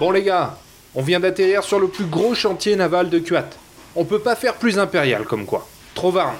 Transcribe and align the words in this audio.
Bon 0.00 0.12
les 0.12 0.22
gars, 0.22 0.56
on 0.94 1.02
vient 1.02 1.20
d'atterrir 1.20 1.62
sur 1.62 1.78
le 1.78 1.86
plus 1.86 2.06
gros 2.06 2.34
chantier 2.34 2.74
naval 2.74 3.10
de 3.10 3.18
Kuat. 3.18 3.50
On 3.94 4.06
peut 4.06 4.18
pas 4.18 4.34
faire 4.34 4.54
plus 4.54 4.78
impérial 4.78 5.24
comme 5.24 5.44
quoi. 5.44 5.68
Trovarne, 5.94 6.36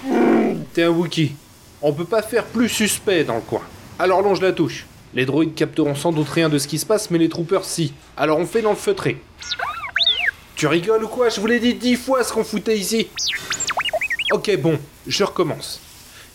t'es 0.72 0.84
un 0.84 0.88
Wookie. 0.88 1.34
On 1.82 1.92
peut 1.92 2.06
pas 2.06 2.22
faire 2.22 2.44
plus 2.46 2.70
suspect 2.70 3.22
dans 3.22 3.34
le 3.34 3.42
coin. 3.42 3.60
Alors 3.98 4.22
longe 4.22 4.40
la 4.40 4.52
touche. 4.52 4.86
Les 5.12 5.26
droïdes 5.26 5.54
capteront 5.54 5.94
sans 5.94 6.10
doute 6.10 6.30
rien 6.30 6.48
de 6.48 6.56
ce 6.56 6.66
qui 6.66 6.78
se 6.78 6.86
passe, 6.86 7.10
mais 7.10 7.18
les 7.18 7.28
troopers 7.28 7.66
si. 7.66 7.92
Alors 8.16 8.38
on 8.38 8.46
fait 8.46 8.62
dans 8.62 8.70
le 8.70 8.76
feutré. 8.76 9.20
Tu 10.56 10.66
rigoles 10.66 11.04
ou 11.04 11.08
quoi? 11.08 11.28
Je 11.28 11.38
vous 11.38 11.46
l'ai 11.46 11.60
dit 11.60 11.74
dix 11.74 11.96
fois 11.96 12.24
ce 12.24 12.32
qu'on 12.32 12.44
foutait 12.44 12.78
ici. 12.78 13.08
Ok, 14.32 14.56
bon, 14.56 14.78
je 15.06 15.22
recommence. 15.22 15.82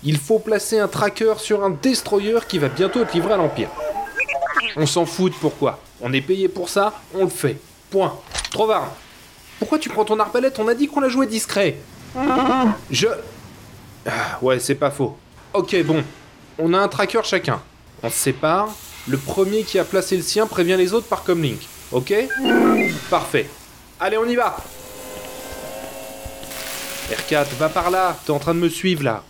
Il 0.04 0.20
faut 0.20 0.38
placer 0.38 0.78
un 0.78 0.88
tracker 0.88 1.34
sur 1.39 1.64
un 1.64 1.71
destroyer 1.71 2.38
qui 2.48 2.60
va 2.60 2.68
bientôt 2.68 3.02
être 3.02 3.16
livré 3.16 3.34
à 3.34 3.38
l'Empire. 3.38 3.70
On 4.77 4.85
s'en 4.85 5.07
fout 5.07 5.31
de 5.31 5.38
pourquoi. 5.38 5.80
On 6.02 6.12
est 6.13 6.22
payé 6.22 6.48
pour 6.48 6.70
ça, 6.70 6.94
on 7.13 7.23
le 7.23 7.30
fait. 7.30 7.58
Point. 7.90 8.20
Trovarne. 8.52 8.90
Pourquoi 9.59 9.80
tu 9.80 9.90
prends 9.90 10.05
ton 10.05 10.20
arbalète? 10.20 10.59
On 10.59 10.68
a 10.68 10.73
dit 10.73 10.88
qu'on 10.88 10.99
la 10.99 11.09
jouait 11.09 11.27
discret. 11.27 11.77
Je. 12.91 13.08
Ah, 14.05 14.38
ouais, 14.41 14.59
c'est 14.59 14.76
pas 14.76 14.91
faux. 14.91 15.18
Ok, 15.54 15.76
bon. 15.84 16.04
On 16.59 16.73
a 16.73 16.80
un 16.80 16.88
tracker 16.88 17.21
chacun. 17.23 17.62
On 18.04 18.09
se 18.09 18.16
sépare. 18.16 18.70
Le 19.08 19.18
premier 19.18 19.63
qui 19.63 19.80
a 19.80 19.84
placé 19.84 20.18
le 20.18 20.23
sien 20.23 20.48
prévient 20.48 20.77
les 20.77 20.94
autres 20.94 21.08
par 21.08 21.23
comlink. 21.23 21.59
Ok? 21.91 22.13
Parfait. 23.09 23.49
Allez, 23.99 24.18
on 24.18 24.26
y 24.26 24.35
va 24.35 24.57
R4, 27.09 27.46
va 27.59 27.70
par 27.70 27.91
là. 27.91 28.18
T'es 28.26 28.32
en 28.32 28.40
train 28.40 28.55
de 28.55 28.59
me 28.59 28.70
suivre 28.70 29.04
là. 29.04 29.23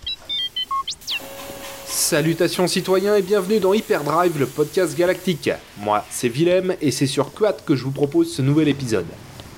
Salutations 1.98 2.67
citoyens 2.67 3.16
et 3.16 3.22
bienvenue 3.22 3.62
dans 3.62 3.73
Hyperdrive, 3.73 4.38
le 4.38 4.48
podcast 4.48 4.98
galactique. 4.98 5.49
Moi, 5.77 6.04
c'est 6.09 6.27
Willem 6.27 6.76
et 6.82 6.91
c'est 6.91 7.07
sur 7.07 7.34
Quad 7.34 7.63
que 7.65 7.74
je 7.74 7.85
vous 7.85 7.91
propose 7.91 8.34
ce 8.34 8.41
nouvel 8.41 8.68
épisode. 8.68 9.05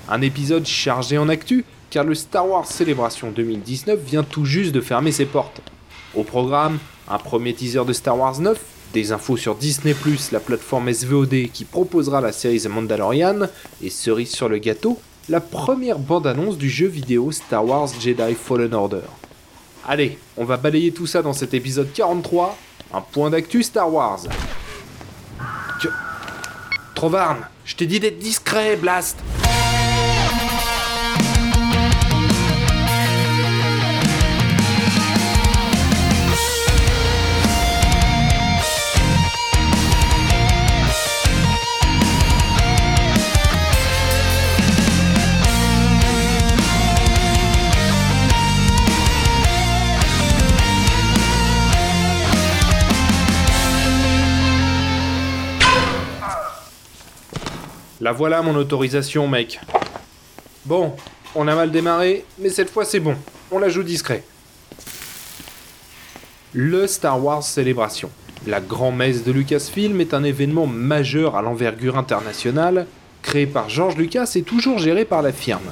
Un 0.08 0.22
épisode 0.22 0.64
chargé 0.68 1.18
en 1.18 1.30
actu, 1.30 1.66
car 1.90 2.04
le 2.04 2.14
Star 2.14 2.48
Wars 2.48 2.68
Célébration 2.68 3.32
2019 3.32 4.00
vient 4.00 4.22
tout 4.22 4.46
juste 4.46 4.72
de 4.72 4.82
fermer 4.82 5.12
ses 5.12 5.26
portes. 5.26 5.64
Au 6.14 6.22
programme, 6.22 6.78
un 7.10 7.18
premier 7.18 7.56
teaser 7.56 7.86
de 7.86 7.92
Star 7.92 8.20
Wars 8.20 8.40
9, 8.40 8.56
des 8.94 9.12
infos 9.12 9.36
sur 9.36 9.56
Disney+, 9.56 9.96
la 10.32 10.40
plateforme 10.40 10.94
SVOD 10.94 11.50
qui 11.52 11.66
proposera 11.66 12.22
la 12.22 12.32
série 12.32 12.62
The 12.62 12.68
Mandalorian, 12.68 13.48
et 13.82 13.90
cerise 13.90 14.30
sur 14.30 14.48
le 14.48 14.60
gâteau, 14.60 15.00
la 15.28 15.42
première 15.42 15.98
bande-annonce 15.98 16.60
du 16.60 16.70
jeu 16.70 16.88
vidéo 16.88 17.32
Star 17.32 17.66
Wars 17.66 17.90
Jedi 18.00 18.36
Fallen 18.36 18.76
Order. 18.76 19.08
Allez, 19.90 20.20
on 20.36 20.44
va 20.44 20.58
balayer 20.58 20.92
tout 20.92 21.08
ça 21.08 21.22
dans 21.22 21.32
cet 21.32 21.54
épisode 21.54 21.94
43, 21.94 22.58
un 22.94 23.00
point 23.00 23.30
d'actu 23.30 23.64
Star 23.64 23.92
Wars. 23.92 24.20
Tu... 25.80 25.88
Trovarne, 26.94 27.48
je 27.64 27.74
t'ai 27.78 27.86
dit 27.86 28.02
d'être 28.02 28.20
discret, 28.20 28.76
Blast 28.76 29.18
La 58.08 58.14
voilà 58.14 58.42
mon 58.42 58.56
autorisation, 58.56 59.28
mec. 59.28 59.60
Bon, 60.64 60.96
on 61.36 61.46
a 61.46 61.54
mal 61.56 61.72
démarré, 61.72 62.24
mais 62.40 62.48
cette 62.48 62.70
fois 62.70 62.86
c'est 62.86 63.02
bon. 63.02 63.18
On 63.52 63.60
la 63.60 63.68
joue 63.68 63.84
discret. 63.84 64.24
Le 66.54 66.88
Star 66.88 67.22
Wars 67.22 67.44
Célébration. 67.44 68.10
La 68.46 68.62
grand-messe 68.62 69.26
de 69.26 69.34
Lucasfilm 69.34 70.00
est 70.00 70.14
un 70.14 70.24
événement 70.24 70.68
majeur 70.68 71.36
à 71.36 71.42
l'envergure 71.42 71.98
internationale, 71.98 72.88
créé 73.24 73.46
par 73.46 73.68
George 73.68 73.98
Lucas 73.98 74.32
et 74.36 74.42
toujours 74.42 74.78
géré 74.78 75.04
par 75.04 75.22
la 75.22 75.34
firme. 75.34 75.70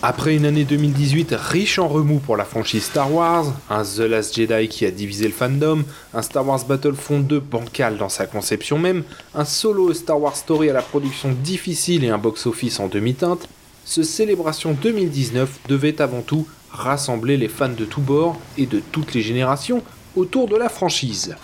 Après 0.00 0.36
une 0.36 0.46
année 0.46 0.62
2018 0.62 1.34
riche 1.36 1.80
en 1.80 1.88
remous 1.88 2.20
pour 2.20 2.36
la 2.36 2.44
franchise 2.44 2.84
Star 2.84 3.12
Wars, 3.12 3.46
un 3.68 3.82
The 3.82 3.98
Last 3.98 4.36
Jedi 4.36 4.68
qui 4.68 4.86
a 4.86 4.92
divisé 4.92 5.26
le 5.26 5.32
fandom, 5.32 5.82
un 6.14 6.22
Star 6.22 6.46
Wars 6.46 6.64
Battlefront 6.64 7.18
2 7.18 7.40
bancal 7.40 7.98
dans 7.98 8.08
sa 8.08 8.26
conception 8.26 8.78
même, 8.78 9.02
un 9.34 9.44
solo 9.44 9.92
Star 9.92 10.20
Wars 10.20 10.36
Story 10.36 10.70
à 10.70 10.72
la 10.72 10.82
production 10.82 11.32
difficile 11.42 12.04
et 12.04 12.10
un 12.10 12.18
box-office 12.18 12.78
en 12.78 12.86
demi-teinte, 12.86 13.48
ce 13.84 14.04
Célébration 14.04 14.72
2019 14.80 15.62
devait 15.68 16.00
avant 16.00 16.22
tout 16.22 16.46
rassembler 16.70 17.36
les 17.36 17.48
fans 17.48 17.68
de 17.68 17.84
tous 17.84 18.00
bords 18.00 18.38
et 18.56 18.66
de 18.66 18.80
toutes 18.92 19.14
les 19.14 19.22
générations 19.22 19.82
autour 20.14 20.46
de 20.46 20.54
la 20.54 20.68
franchise. 20.68 21.34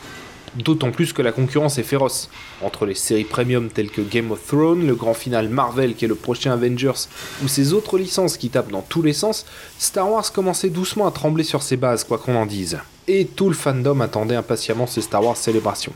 D'autant 0.56 0.92
plus 0.92 1.12
que 1.12 1.22
la 1.22 1.32
concurrence 1.32 1.78
est 1.78 1.82
féroce. 1.82 2.30
Entre 2.62 2.86
les 2.86 2.94
séries 2.94 3.24
premium 3.24 3.68
telles 3.68 3.90
que 3.90 4.00
Game 4.00 4.30
of 4.30 4.46
Thrones, 4.46 4.86
le 4.86 4.94
grand 4.94 5.14
final 5.14 5.48
Marvel 5.48 5.94
qui 5.94 6.04
est 6.04 6.08
le 6.08 6.14
prochain 6.14 6.52
Avengers, 6.52 7.08
ou 7.42 7.48
ces 7.48 7.72
autres 7.72 7.98
licences 7.98 8.36
qui 8.36 8.50
tapent 8.50 8.70
dans 8.70 8.82
tous 8.82 9.02
les 9.02 9.12
sens, 9.12 9.46
Star 9.78 10.10
Wars 10.10 10.32
commençait 10.32 10.70
doucement 10.70 11.08
à 11.08 11.10
trembler 11.10 11.42
sur 11.42 11.62
ses 11.62 11.76
bases, 11.76 12.04
quoi 12.04 12.18
qu'on 12.18 12.36
en 12.36 12.46
dise. 12.46 12.78
Et 13.08 13.24
tout 13.24 13.48
le 13.48 13.54
fandom 13.54 14.00
attendait 14.00 14.36
impatiemment 14.36 14.86
ce 14.86 15.00
Star 15.00 15.24
Wars 15.24 15.36
Célébration. 15.36 15.92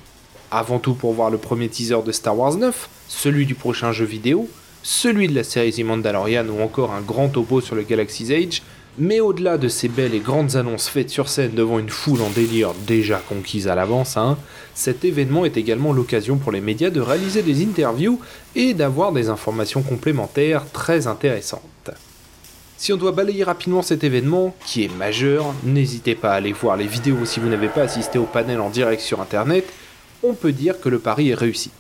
Avant 0.51 0.79
tout 0.79 0.95
pour 0.95 1.13
voir 1.13 1.31
le 1.31 1.39
premier 1.39 1.69
teaser 1.69 2.03
de 2.05 2.11
Star 2.11 2.37
Wars 2.37 2.57
9, 2.57 2.89
celui 3.07 3.47
du 3.47 3.55
prochain 3.55 3.93
jeu 3.93 4.07
vidéo, 4.07 4.49
celui 4.83 5.29
de 5.29 5.35
la 5.35 5.45
série 5.45 5.73
The 5.73 5.85
ou 5.85 6.63
encore 6.63 6.93
un 6.93 7.01
grand 7.01 7.29
topo 7.29 7.61
sur 7.61 7.77
le 7.77 7.83
Galaxy's 7.83 8.31
Age, 8.31 8.63
mais 8.99 9.21
au-delà 9.21 9.59
de 9.59 9.69
ces 9.69 9.89
belles 9.89 10.15
et 10.15 10.21
grandes 10.21 10.57
annonces 10.57 10.89
faites 10.89 11.11
sur 11.11 11.29
scène 11.29 11.55
devant 11.55 11.79
une 11.79 11.89
foule 11.89 12.21
en 12.21 12.31
délire 12.31 12.75
déjà 12.87 13.19
conquise 13.19 13.69
à 13.69 13.75
l'avance, 13.75 14.17
hein, 14.17 14.37
cet 14.75 15.05
événement 15.05 15.45
est 15.45 15.57
également 15.57 15.93
l'occasion 15.93 16.37
pour 16.37 16.53
les 16.53 16.61
médias 16.61 16.91
de 16.91 17.01
réaliser 17.01 17.43
des 17.43 17.63
interviews 17.63 18.21
et 18.57 18.75
d'avoir 18.75 19.13
des 19.13 19.29
informations 19.29 19.83
complémentaires 19.83 20.65
très 20.73 21.07
intéressantes. 21.07 21.91
Si 22.77 22.93
on 22.93 22.97
doit 22.97 23.13
balayer 23.13 23.45
rapidement 23.45 23.83
cet 23.83 24.05
événement, 24.05 24.55
qui 24.65 24.85
est 24.85 24.97
majeur, 24.97 25.53
n'hésitez 25.65 26.15
pas 26.15 26.33
à 26.33 26.37
aller 26.37 26.53
voir 26.53 26.77
les 26.77 26.87
vidéos 26.87 27.25
si 27.25 27.41
vous 27.41 27.49
n'avez 27.49 27.69
pas 27.69 27.83
assisté 27.83 28.19
au 28.19 28.25
panel 28.25 28.61
en 28.61 28.71
direct 28.71 29.03
sur 29.03 29.21
internet, 29.21 29.65
on 30.23 30.35
peut 30.35 30.53
dire 30.53 30.81
que 30.81 30.89
le 30.89 30.99
pari 30.99 31.31
est 31.31 31.35
réussi. 31.35 31.71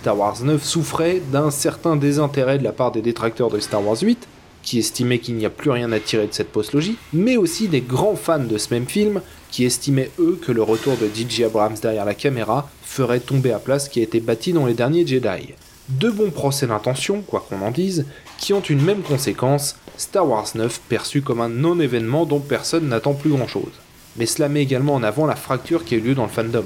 Star 0.00 0.18
Wars 0.18 0.42
9 0.42 0.62
souffrait 0.62 1.20
d'un 1.32 1.50
certain 1.50 1.96
désintérêt 1.96 2.58
de 2.58 2.64
la 2.64 2.72
part 2.72 2.92
des 2.92 3.02
détracteurs 3.02 3.50
de 3.50 3.58
Star 3.58 3.84
Wars 3.84 4.00
8, 4.00 4.28
qui 4.66 4.80
estimaient 4.80 5.20
qu'il 5.20 5.36
n'y 5.36 5.46
a 5.46 5.50
plus 5.50 5.70
rien 5.70 5.92
à 5.92 6.00
tirer 6.00 6.26
de 6.26 6.34
cette 6.34 6.50
postlogie, 6.50 6.98
mais 7.14 7.38
aussi 7.38 7.68
des 7.68 7.80
grands 7.80 8.16
fans 8.16 8.40
de 8.40 8.58
ce 8.58 8.74
même 8.74 8.86
film 8.86 9.22
qui 9.50 9.64
estimaient 9.64 10.10
eux 10.18 10.38
que 10.44 10.52
le 10.52 10.62
retour 10.62 10.96
de 10.96 11.06
DJ 11.06 11.42
Abrams 11.42 11.76
derrière 11.80 12.04
la 12.04 12.14
caméra 12.14 12.68
ferait 12.82 13.20
tomber 13.20 13.52
à 13.52 13.60
place 13.60 13.84
ce 13.84 13.90
qui 13.90 14.00
a 14.00 14.02
été 14.02 14.20
bâti 14.20 14.52
dans 14.52 14.66
les 14.66 14.74
derniers 14.74 15.06
Jedi. 15.06 15.54
Deux 15.88 16.10
bons 16.10 16.32
procès 16.32 16.66
d'intention, 16.66 17.22
quoi 17.22 17.46
qu'on 17.48 17.64
en 17.64 17.70
dise, 17.70 18.06
qui 18.38 18.52
ont 18.52 18.60
une 18.60 18.82
même 18.82 19.02
conséquence, 19.02 19.76
Star 19.96 20.28
Wars 20.28 20.48
9 20.56 20.80
perçu 20.88 21.22
comme 21.22 21.40
un 21.40 21.48
non-événement 21.48 22.26
dont 22.26 22.40
personne 22.40 22.88
n'attend 22.88 23.14
plus 23.14 23.30
grand-chose. 23.30 23.72
Mais 24.16 24.26
cela 24.26 24.48
met 24.48 24.62
également 24.62 24.94
en 24.94 25.04
avant 25.04 25.26
la 25.26 25.36
fracture 25.36 25.84
qui 25.84 25.94
a 25.94 25.98
eu 25.98 26.00
lieu 26.00 26.14
dans 26.14 26.24
le 26.24 26.28
fandom. 26.28 26.64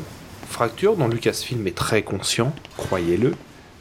Fracture 0.49 0.97
dont 0.97 1.07
Lucasfilm 1.07 1.67
est 1.67 1.77
très 1.77 2.03
conscient, 2.03 2.55
croyez-le, 2.79 3.35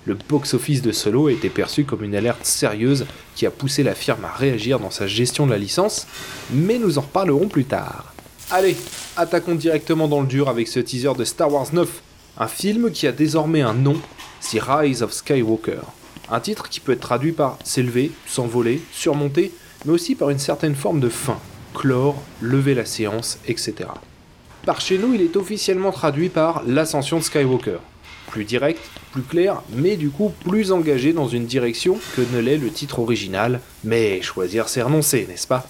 le 0.09 0.17
box-office 0.27 0.81
de 0.81 0.91
Solo 0.91 1.27
a 1.27 1.31
été 1.31 1.49
perçu 1.49 1.83
comme 1.83 2.03
une 2.03 2.15
alerte 2.15 2.43
sérieuse 2.43 3.05
qui 3.35 3.45
a 3.45 3.51
poussé 3.51 3.83
la 3.83 3.93
firme 3.93 4.25
à 4.25 4.35
réagir 4.35 4.79
dans 4.79 4.89
sa 4.89 5.05
gestion 5.05 5.45
de 5.45 5.51
la 5.51 5.59
licence, 5.59 6.07
mais 6.51 6.79
nous 6.79 6.97
en 6.97 7.01
reparlerons 7.01 7.47
plus 7.47 7.65
tard. 7.65 8.11
Allez, 8.49 8.75
attaquons 9.15 9.53
directement 9.53 10.07
dans 10.07 10.21
le 10.21 10.27
dur 10.27 10.49
avec 10.49 10.67
ce 10.67 10.79
teaser 10.79 11.13
de 11.15 11.23
Star 11.23 11.53
Wars 11.53 11.67
9, 11.71 11.87
un 12.39 12.47
film 12.47 12.89
qui 12.89 13.05
a 13.05 13.11
désormais 13.11 13.61
un 13.61 13.75
nom, 13.75 13.97
The 14.49 14.59
Rise 14.59 15.03
of 15.03 15.13
Skywalker. 15.13 15.81
Un 16.31 16.39
titre 16.39 16.69
qui 16.69 16.79
peut 16.79 16.93
être 16.93 17.01
traduit 17.01 17.33
par 17.33 17.59
s'élever, 17.63 18.11
s'envoler, 18.25 18.81
surmonter, 18.91 19.51
mais 19.85 19.91
aussi 19.91 20.15
par 20.15 20.31
une 20.31 20.39
certaine 20.39 20.75
forme 20.75 21.01
de 21.01 21.09
fin, 21.09 21.37
clore, 21.75 22.19
lever 22.41 22.73
la 22.73 22.85
séance, 22.85 23.37
etc. 23.47 23.75
Par 24.65 24.81
chez 24.81 24.97
nous, 24.97 25.13
il 25.13 25.21
est 25.21 25.37
officiellement 25.37 25.91
traduit 25.91 26.29
par 26.29 26.63
l'ascension 26.65 27.19
de 27.19 27.23
Skywalker 27.23 27.77
plus 28.29 28.45
direct, 28.45 28.79
plus 29.11 29.23
clair, 29.23 29.61
mais 29.73 29.97
du 29.97 30.09
coup 30.09 30.31
plus 30.45 30.71
engagé 30.71 31.13
dans 31.13 31.27
une 31.27 31.45
direction 31.45 31.97
que 32.15 32.21
ne 32.33 32.39
l'est 32.39 32.57
le 32.57 32.69
titre 32.69 32.99
original, 32.99 33.59
mais 33.83 34.21
choisir 34.21 34.69
c'est 34.69 34.81
renoncer, 34.81 35.25
n'est-ce 35.27 35.47
pas? 35.47 35.67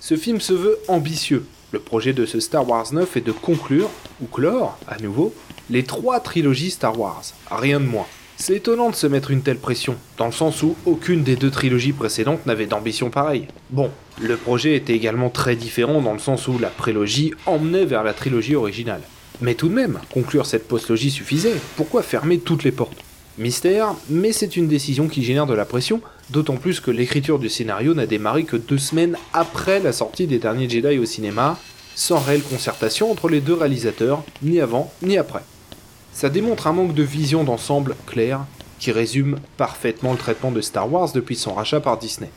Ce 0.00 0.16
film 0.16 0.40
se 0.40 0.52
veut 0.52 0.78
ambitieux. 0.88 1.44
Le 1.72 1.78
projet 1.80 2.12
de 2.12 2.26
ce 2.26 2.40
Star 2.40 2.68
Wars 2.68 2.92
9 2.92 3.16
est 3.16 3.26
de 3.26 3.32
conclure, 3.32 3.90
ou 4.22 4.26
clore, 4.26 4.78
à 4.86 4.98
nouveau, 4.98 5.34
les 5.68 5.82
trois 5.82 6.20
trilogies 6.20 6.70
Star 6.70 6.98
Wars, 6.98 7.22
rien 7.50 7.80
de 7.80 7.86
moins. 7.86 8.06
C'est 8.38 8.56
étonnant 8.56 8.90
de 8.90 8.94
se 8.94 9.06
mettre 9.06 9.30
une 9.30 9.42
telle 9.42 9.58
pression, 9.58 9.96
dans 10.18 10.26
le 10.26 10.32
sens 10.32 10.62
où 10.62 10.76
aucune 10.84 11.24
des 11.24 11.36
deux 11.36 11.50
trilogies 11.50 11.92
précédentes 11.92 12.44
n'avait 12.46 12.66
d'ambition 12.66 13.10
pareille. 13.10 13.48
Bon, 13.70 13.90
le 14.20 14.36
projet 14.36 14.76
était 14.76 14.94
également 14.94 15.30
très 15.30 15.56
différent 15.56 16.00
dans 16.00 16.12
le 16.12 16.18
sens 16.18 16.46
où 16.46 16.58
la 16.58 16.68
prélogie 16.68 17.32
emmenait 17.46 17.86
vers 17.86 18.04
la 18.04 18.12
trilogie 18.12 18.54
originale. 18.54 19.00
Mais 19.40 19.54
tout 19.54 19.68
de 19.68 19.74
même, 19.74 20.00
conclure 20.12 20.46
cette 20.46 20.66
postlogie 20.66 21.10
suffisait. 21.10 21.56
Pourquoi 21.76 22.02
fermer 22.02 22.38
toutes 22.38 22.64
les 22.64 22.72
portes? 22.72 23.04
Mystère, 23.38 23.94
mais 24.08 24.32
c'est 24.32 24.56
une 24.56 24.66
décision 24.66 25.08
qui 25.08 25.22
génère 25.22 25.46
de 25.46 25.52
la 25.52 25.66
pression, 25.66 26.00
d'autant 26.30 26.56
plus 26.56 26.80
que 26.80 26.90
l'écriture 26.90 27.38
du 27.38 27.50
scénario 27.50 27.92
n'a 27.92 28.06
démarré 28.06 28.44
que 28.44 28.56
deux 28.56 28.78
semaines 28.78 29.18
après 29.34 29.78
la 29.78 29.92
sortie 29.92 30.26
des 30.26 30.38
derniers 30.38 30.70
Jedi 30.70 30.98
au 30.98 31.04
cinéma, 31.04 31.58
sans 31.94 32.18
réelle 32.18 32.42
concertation 32.42 33.10
entre 33.10 33.28
les 33.28 33.42
deux 33.42 33.52
réalisateurs, 33.52 34.22
ni 34.42 34.58
avant 34.60 34.90
ni 35.02 35.18
après. 35.18 35.42
Ça 36.14 36.30
démontre 36.30 36.66
un 36.66 36.72
manque 36.72 36.94
de 36.94 37.02
vision 37.02 37.44
d'ensemble 37.44 37.94
clair 38.06 38.40
qui 38.78 38.90
résume 38.90 39.38
parfaitement 39.58 40.12
le 40.12 40.18
traitement 40.18 40.50
de 40.50 40.62
Star 40.62 40.90
Wars 40.90 41.12
depuis 41.12 41.36
son 41.36 41.52
rachat 41.52 41.80
par 41.80 41.98
Disney. 41.98 42.30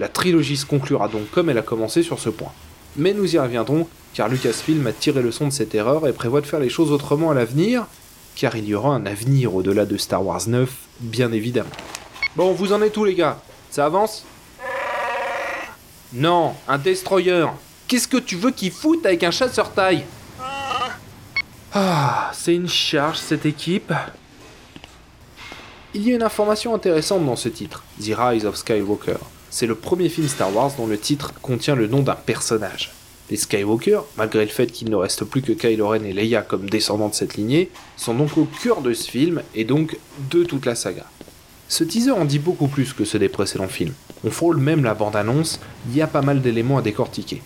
La 0.00 0.08
trilogie 0.08 0.56
se 0.56 0.64
conclura 0.64 1.08
donc 1.08 1.30
comme 1.30 1.50
elle 1.50 1.58
a 1.58 1.62
commencé 1.62 2.02
sur 2.02 2.18
ce 2.18 2.30
point. 2.30 2.52
Mais 2.96 3.12
nous 3.12 3.34
y 3.34 3.38
reviendrons, 3.38 3.86
car 4.14 4.28
Lucasfilm 4.28 4.86
a 4.86 4.92
tiré 4.92 5.22
le 5.22 5.32
son 5.32 5.48
de 5.48 5.52
cette 5.52 5.74
erreur 5.74 6.06
et 6.06 6.12
prévoit 6.12 6.40
de 6.40 6.46
faire 6.46 6.60
les 6.60 6.68
choses 6.68 6.92
autrement 6.92 7.30
à 7.30 7.34
l'avenir, 7.34 7.86
car 8.36 8.56
il 8.56 8.64
y 8.66 8.74
aura 8.74 8.94
un 8.94 9.06
avenir 9.06 9.54
au-delà 9.54 9.86
de 9.86 9.96
Star 9.96 10.24
Wars 10.24 10.42
9, 10.46 10.70
bien 11.00 11.32
évidemment. 11.32 11.70
Bon, 12.36 12.52
vous 12.52 12.72
en 12.72 12.82
êtes 12.82 12.92
tous 12.92 13.04
les 13.04 13.14
gars? 13.14 13.40
Ça 13.70 13.84
avance? 13.84 14.24
Non, 16.12 16.54
un 16.66 16.78
destroyer 16.78 17.46
Qu'est-ce 17.86 18.08
que 18.08 18.16
tu 18.16 18.36
veux 18.36 18.50
qu'il 18.50 18.70
foute 18.70 19.04
avec 19.06 19.24
un 19.24 19.30
chasseur 19.30 19.72
taille? 19.72 20.04
Ah, 21.72 22.30
c'est 22.32 22.54
une 22.54 22.68
charge 22.68 23.18
cette 23.18 23.46
équipe. 23.46 23.92
Il 25.94 26.06
y 26.06 26.12
a 26.12 26.16
une 26.16 26.22
information 26.22 26.74
intéressante 26.74 27.24
dans 27.24 27.36
ce 27.36 27.48
titre, 27.48 27.82
The 28.00 28.14
Rise 28.16 28.46
of 28.46 28.56
Skywalker. 28.56 29.18
C'est 29.50 29.66
le 29.66 29.74
premier 29.74 30.08
film 30.08 30.28
Star 30.28 30.54
Wars 30.54 30.72
dont 30.76 30.86
le 30.86 30.98
titre 30.98 31.32
contient 31.40 31.74
le 31.74 31.86
nom 31.86 32.02
d'un 32.02 32.14
personnage. 32.14 32.92
Les 33.30 33.36
Skywalker, 33.36 34.00
malgré 34.16 34.44
le 34.44 34.50
fait 34.50 34.68
qu'il 34.68 34.88
ne 34.88 34.96
reste 34.96 35.24
plus 35.24 35.42
que 35.42 35.52
Kylo 35.52 35.88
Ren 35.88 36.04
et 36.04 36.12
Leia 36.12 36.42
comme 36.42 36.70
descendants 36.70 37.10
de 37.10 37.14
cette 37.14 37.34
lignée, 37.34 37.70
sont 37.96 38.14
donc 38.14 38.38
au 38.38 38.46
cœur 38.62 38.80
de 38.80 38.94
ce 38.94 39.10
film 39.10 39.42
et 39.54 39.64
donc 39.64 39.98
de 40.30 40.44
toute 40.44 40.64
la 40.64 40.74
saga. 40.74 41.04
Ce 41.68 41.84
teaser 41.84 42.12
en 42.12 42.24
dit 42.24 42.38
beaucoup 42.38 42.68
plus 42.68 42.94
que 42.94 43.04
ceux 43.04 43.18
des 43.18 43.28
précédents 43.28 43.68
films. 43.68 43.92
On 44.24 44.30
frôle 44.30 44.56
même 44.56 44.82
la 44.82 44.94
bande-annonce, 44.94 45.60
il 45.88 45.96
y 45.96 46.00
a 46.00 46.06
pas 46.06 46.22
mal 46.22 46.40
d'éléments 46.40 46.78
à 46.78 46.82
décortiquer. 46.82 47.42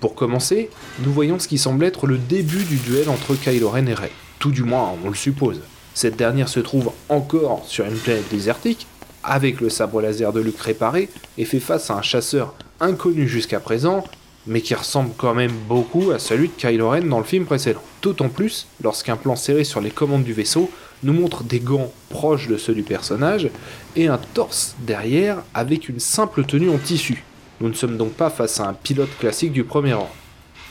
Pour 0.00 0.16
commencer, 0.16 0.68
nous 1.04 1.12
voyons 1.12 1.38
ce 1.38 1.46
qui 1.46 1.58
semble 1.58 1.84
être 1.84 2.08
le 2.08 2.18
début 2.18 2.64
du 2.64 2.76
duel 2.76 3.08
entre 3.08 3.36
Kylo 3.36 3.70
Ren 3.70 3.86
et 3.86 3.94
Rey. 3.94 4.10
Tout 4.40 4.50
du 4.50 4.64
moins, 4.64 4.92
on 5.04 5.08
le 5.08 5.14
suppose. 5.14 5.60
Cette 5.94 6.16
dernière 6.16 6.48
se 6.48 6.58
trouve 6.58 6.90
encore 7.08 7.64
sur 7.66 7.86
une 7.86 7.94
planète 7.94 8.28
désertique, 8.30 8.88
avec 9.22 9.60
le 9.60 9.70
sabre 9.70 10.02
laser 10.02 10.32
de 10.32 10.40
Luke 10.40 10.58
réparé, 10.58 11.08
et 11.38 11.44
fait 11.44 11.60
face 11.60 11.90
à 11.90 11.94
un 11.94 12.02
chasseur 12.02 12.54
inconnu 12.80 13.28
jusqu'à 13.28 13.60
présent, 13.60 14.04
mais 14.46 14.60
qui 14.60 14.74
ressemble 14.74 15.10
quand 15.16 15.34
même 15.34 15.52
beaucoup 15.68 16.10
à 16.10 16.18
celui 16.18 16.48
de 16.48 16.54
Kylo 16.56 16.90
Ren 16.90 17.02
dans 17.02 17.18
le 17.18 17.24
film 17.24 17.44
précédent. 17.44 17.82
D'autant 18.02 18.28
plus 18.28 18.66
lorsqu'un 18.82 19.16
plan 19.16 19.36
serré 19.36 19.64
sur 19.64 19.80
les 19.80 19.90
commandes 19.90 20.24
du 20.24 20.32
vaisseau 20.32 20.70
nous 21.02 21.12
montre 21.12 21.44
des 21.44 21.60
gants 21.60 21.92
proches 22.08 22.48
de 22.48 22.56
ceux 22.56 22.74
du 22.74 22.82
personnage 22.82 23.50
et 23.96 24.08
un 24.08 24.18
torse 24.34 24.74
derrière 24.80 25.42
avec 25.54 25.88
une 25.88 26.00
simple 26.00 26.44
tenue 26.44 26.70
en 26.70 26.78
tissu. 26.78 27.24
Nous 27.60 27.68
ne 27.68 27.74
sommes 27.74 27.96
donc 27.96 28.12
pas 28.12 28.30
face 28.30 28.60
à 28.60 28.68
un 28.68 28.74
pilote 28.74 29.16
classique 29.18 29.52
du 29.52 29.64
premier 29.64 29.94
rang. 29.94 30.10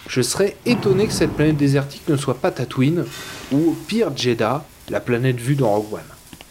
Je 0.08 0.22
serais 0.22 0.58
étonné 0.66 1.08
que 1.08 1.14
cette 1.14 1.32
planète 1.32 1.58
désertique 1.58 2.08
ne 2.10 2.18
soit 2.18 2.40
pas 2.40 2.52
Tatooine, 2.52 3.06
ou 3.52 3.70
au 3.70 3.78
pire 3.88 4.16
Jeddah, 4.16 4.66
la 4.90 5.00
planète 5.00 5.40
vue 5.40 5.56
dans 5.56 5.70
Rogue 5.70 5.94
One. 5.94 6.02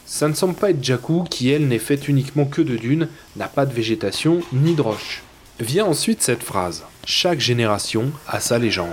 Ça 0.07 0.29
ne 0.29 0.35
semble 0.35 0.55
pas 0.55 0.71
être 0.71 0.83
Jakku 0.83 1.25
qui, 1.25 1.51
elle, 1.51 1.69
n'est 1.69 1.79
faite 1.79 2.09
uniquement 2.09 2.47
que 2.47 2.63
de 2.63 2.77
dunes, 2.77 3.09
n'a 3.37 3.49
pas 3.49 3.67
de 3.67 3.75
végétation 3.75 4.41
ni 4.53 4.75
de 4.75 4.83
roches. 4.83 5.23
Vient 5.61 5.85
ensuite 5.85 6.23
cette 6.23 6.43
phrase 6.43 6.83
Chaque 7.05 7.41
génération 7.41 8.13
a 8.29 8.39
sa 8.39 8.59
légende. 8.59 8.91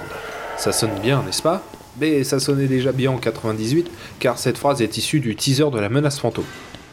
Ça 0.57 0.71
sonne 0.71 0.99
bien, 1.01 1.21
n'est-ce 1.23 1.43
pas? 1.43 1.63
Mais 1.99 2.23
ça 2.23 2.39
sonnait 2.39 2.67
déjà 2.67 2.91
bien 2.91 3.11
en 3.11 3.17
98, 3.17 3.89
car 4.19 4.39
cette 4.39 4.57
phrase 4.57 4.81
est 4.81 4.97
issue 4.97 5.19
du 5.19 5.35
teaser 5.35 5.69
de 5.71 5.79
la 5.79 5.89
menace 5.89 6.19
fantôme. 6.19 6.45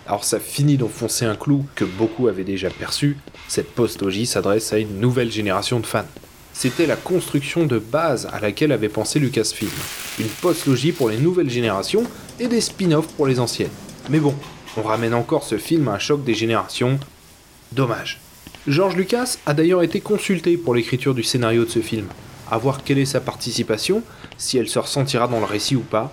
Alors 0.07 0.25
ça 0.25 0.39
finit 0.39 0.77
d'enfoncer 0.77 1.25
un 1.25 1.35
clou 1.35 1.65
que 1.75 1.85
beaucoup 1.85 2.29
avaient 2.29 2.45
déjà 2.45 2.69
perçu, 2.69 3.17
cette 3.49 3.75
postologie 3.75 4.27
s'adresse 4.27 4.73
à 4.73 4.79
une 4.79 5.01
nouvelle 5.01 5.33
génération 5.33 5.81
de 5.81 5.87
fans. 5.87 6.05
C'était 6.53 6.87
la 6.87 6.97
construction 6.97 7.67
de 7.67 7.79
base 7.79 8.29
à 8.33 8.39
laquelle 8.39 8.73
avait 8.73 8.89
pensé 8.89 9.19
Lucasfilm. 9.19 9.71
Une 10.19 10.29
postlogie 10.29 10.93
pour 10.93 11.09
les 11.09 11.19
nouvelles 11.19 11.51
générations 11.51 12.05
et 12.39 12.47
des 12.47 12.61
spin-offs 12.61 13.09
pour 13.09 13.27
les 13.27 13.41
anciennes. 13.41 13.71
Mais 14.11 14.21
bon, 14.21 14.35
on 14.77 14.83
ramène 14.83 15.15
encore 15.15 15.45
ce 15.45 15.59
film 15.59 15.89
à 15.89 15.93
un 15.93 15.99
choc 15.99 16.25
des 16.25 16.35
générations. 16.35 16.99
Dommage. 17.73 18.21
George 18.69 18.97
Lucas 18.97 19.37
a 19.47 19.55
d'ailleurs 19.55 19.85
été 19.85 20.01
consulté 20.01 20.57
pour 20.57 20.75
l'écriture 20.75 21.15
du 21.15 21.23
scénario 21.23 21.65
de 21.65 21.71
ce 21.71 21.79
film. 21.79 22.07
À 22.51 22.59
voir 22.59 22.83
quelle 22.83 22.99
est 22.99 23.05
sa 23.05 23.21
participation, 23.21 24.03
si 24.39 24.59
elle 24.59 24.69
se 24.69 24.81
ressentira 24.81 25.29
dans 25.29 25.39
le 25.39 25.45
récit 25.45 25.77
ou 25.77 25.83
pas. 25.83 26.13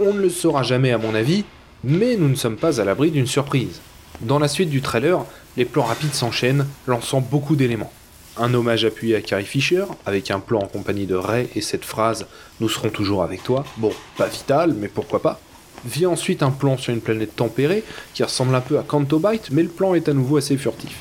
On 0.00 0.12
ne 0.12 0.20
le 0.20 0.28
saura 0.28 0.64
jamais 0.64 0.90
à 0.90 0.98
mon 0.98 1.14
avis, 1.14 1.44
mais 1.84 2.16
nous 2.16 2.28
ne 2.28 2.34
sommes 2.34 2.56
pas 2.56 2.80
à 2.80 2.84
l'abri 2.84 3.12
d'une 3.12 3.28
surprise. 3.28 3.80
Dans 4.20 4.40
la 4.40 4.48
suite 4.48 4.68
du 4.68 4.82
trailer, 4.82 5.24
les 5.56 5.64
plans 5.64 5.84
rapides 5.84 6.12
s'enchaînent, 6.12 6.66
lançant 6.88 7.20
beaucoup 7.20 7.54
d'éléments. 7.54 7.92
Un 8.36 8.52
hommage 8.52 8.84
appuyé 8.84 9.14
à 9.14 9.20
Carrie 9.20 9.44
Fisher, 9.44 9.84
avec 10.04 10.32
un 10.32 10.40
plan 10.40 10.58
en 10.58 10.66
compagnie 10.66 11.06
de 11.06 11.14
Ray 11.14 11.50
et 11.54 11.60
cette 11.60 11.84
phrase 11.84 12.26
Nous 12.58 12.68
serons 12.68 12.90
toujours 12.90 13.22
avec 13.22 13.44
toi. 13.44 13.64
Bon, 13.76 13.92
pas 14.16 14.26
vital, 14.26 14.74
mais 14.76 14.88
pourquoi 14.88 15.22
pas. 15.22 15.40
Vient 15.84 16.10
ensuite 16.10 16.42
un 16.42 16.50
plan 16.50 16.76
sur 16.76 16.92
une 16.92 17.00
planète 17.00 17.36
tempérée, 17.36 17.84
qui 18.12 18.24
ressemble 18.24 18.56
un 18.56 18.60
peu 18.60 18.80
à 18.80 18.82
Canto 18.82 19.20
Bight, 19.20 19.50
mais 19.52 19.62
le 19.62 19.68
plan 19.68 19.94
est 19.94 20.08
à 20.08 20.14
nouveau 20.14 20.38
assez 20.38 20.56
furtif. 20.56 20.96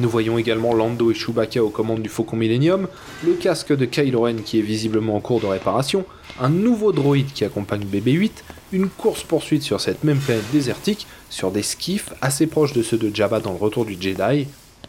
Nous 0.00 0.08
voyons 0.08 0.38
également 0.38 0.72
Lando 0.72 1.10
et 1.10 1.14
Chewbacca 1.14 1.62
aux 1.62 1.68
commandes 1.68 2.00
du 2.00 2.08
Faucon 2.08 2.34
Millennium, 2.34 2.88
le 3.22 3.34
casque 3.34 3.76
de 3.76 3.84
Kylo 3.84 4.22
Ren 4.22 4.36
qui 4.42 4.58
est 4.58 4.62
visiblement 4.62 5.14
en 5.14 5.20
cours 5.20 5.42
de 5.42 5.46
réparation, 5.46 6.06
un 6.40 6.48
nouveau 6.48 6.92
droïde 6.92 7.30
qui 7.34 7.44
accompagne 7.44 7.84
BB-8, 7.84 8.30
une 8.72 8.88
course-poursuite 8.88 9.62
sur 9.62 9.78
cette 9.78 10.02
même 10.02 10.16
planète 10.16 10.50
désertique, 10.54 11.06
sur 11.28 11.50
des 11.50 11.60
skiffs 11.60 12.14
assez 12.22 12.46
proches 12.46 12.72
de 12.72 12.82
ceux 12.82 12.96
de 12.96 13.14
Jabba 13.14 13.40
dans 13.40 13.50
le 13.50 13.58
retour 13.58 13.84
du 13.84 13.98
Jedi, 14.00 14.46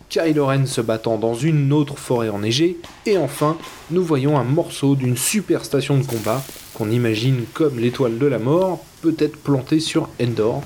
Kylo 0.07 0.45
Ren 0.45 0.65
se 0.65 0.79
battant 0.79 1.17
dans 1.17 1.35
une 1.35 1.73
autre 1.73 1.97
forêt 1.97 2.29
enneigée, 2.29 2.77
et 3.05 3.17
enfin, 3.17 3.57
nous 3.89 4.05
voyons 4.05 4.39
un 4.39 4.45
morceau 4.45 4.95
d'une 4.95 5.17
super 5.17 5.65
station 5.65 5.97
de 5.97 6.05
combat 6.05 6.41
qu'on 6.73 6.89
imagine 6.89 7.43
comme 7.53 7.79
l'étoile 7.79 8.17
de 8.17 8.27
la 8.27 8.39
mort, 8.39 8.79
peut-être 9.01 9.35
plantée 9.35 9.81
sur 9.81 10.07
Endor, 10.21 10.63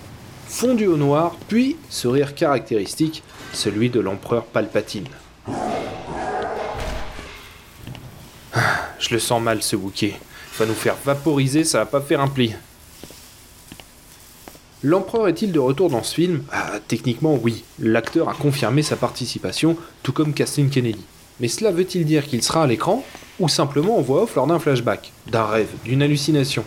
fondu 0.55 0.87
au 0.87 0.95
noir, 0.95 1.35
puis 1.49 1.75
ce 1.89 2.07
rire 2.07 2.33
caractéristique, 2.33 3.23
celui 3.51 3.89
de 3.89 3.99
l'empereur 3.99 4.45
Palpatine. 4.45 5.07
Ah, 8.53 8.61
je 8.97 9.13
le 9.13 9.19
sens 9.19 9.41
mal 9.41 9.61
ce 9.61 9.75
bouquet. 9.75 10.13
Va 10.57 10.65
nous 10.65 10.73
faire 10.73 10.95
vaporiser, 11.03 11.65
ça 11.65 11.79
va 11.79 11.85
pas 11.85 11.99
faire 11.99 12.21
un 12.21 12.29
pli. 12.29 12.53
L'empereur 14.81 15.27
est-il 15.27 15.51
de 15.51 15.59
retour 15.59 15.89
dans 15.89 16.03
ce 16.03 16.15
film? 16.15 16.43
Ah, 16.53 16.79
Techniquement 16.87 17.35
oui, 17.35 17.65
l'acteur 17.77 18.29
a 18.29 18.33
confirmé 18.33 18.81
sa 18.81 18.95
participation, 18.95 19.75
tout 20.03 20.13
comme 20.13 20.33
Kathleen 20.33 20.69
Kennedy. 20.69 21.03
Mais 21.41 21.49
cela 21.49 21.71
veut-il 21.71 22.05
dire 22.05 22.25
qu'il 22.25 22.41
sera 22.41 22.63
à 22.63 22.67
l'écran 22.67 23.03
Ou 23.41 23.49
simplement 23.49 23.97
en 23.97 24.01
voix 24.01 24.23
off 24.23 24.35
lors 24.35 24.47
d'un 24.47 24.59
flashback? 24.59 25.11
D'un 25.27 25.47
rêve 25.47 25.67
D'une 25.83 26.01
hallucination 26.01 26.63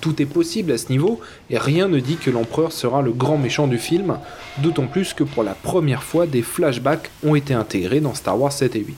Tout 0.00 0.22
est 0.22 0.26
possible 0.26 0.72
à 0.72 0.78
ce 0.78 0.90
niveau, 0.90 1.20
et 1.50 1.58
rien 1.58 1.88
ne 1.88 1.98
dit 2.00 2.16
que 2.16 2.30
l'empereur 2.30 2.72
sera 2.72 3.02
le 3.02 3.12
grand 3.12 3.36
méchant 3.36 3.66
du 3.66 3.78
film, 3.78 4.18
d'autant 4.58 4.86
plus 4.86 5.12
que 5.12 5.24
pour 5.24 5.42
la 5.42 5.54
première 5.54 6.02
fois 6.02 6.26
des 6.26 6.42
flashbacks 6.42 7.10
ont 7.24 7.34
été 7.34 7.54
intégrés 7.54 8.00
dans 8.00 8.14
Star 8.14 8.40
Wars 8.40 8.52
7 8.52 8.76
et 8.76 8.80
8. 8.80 8.96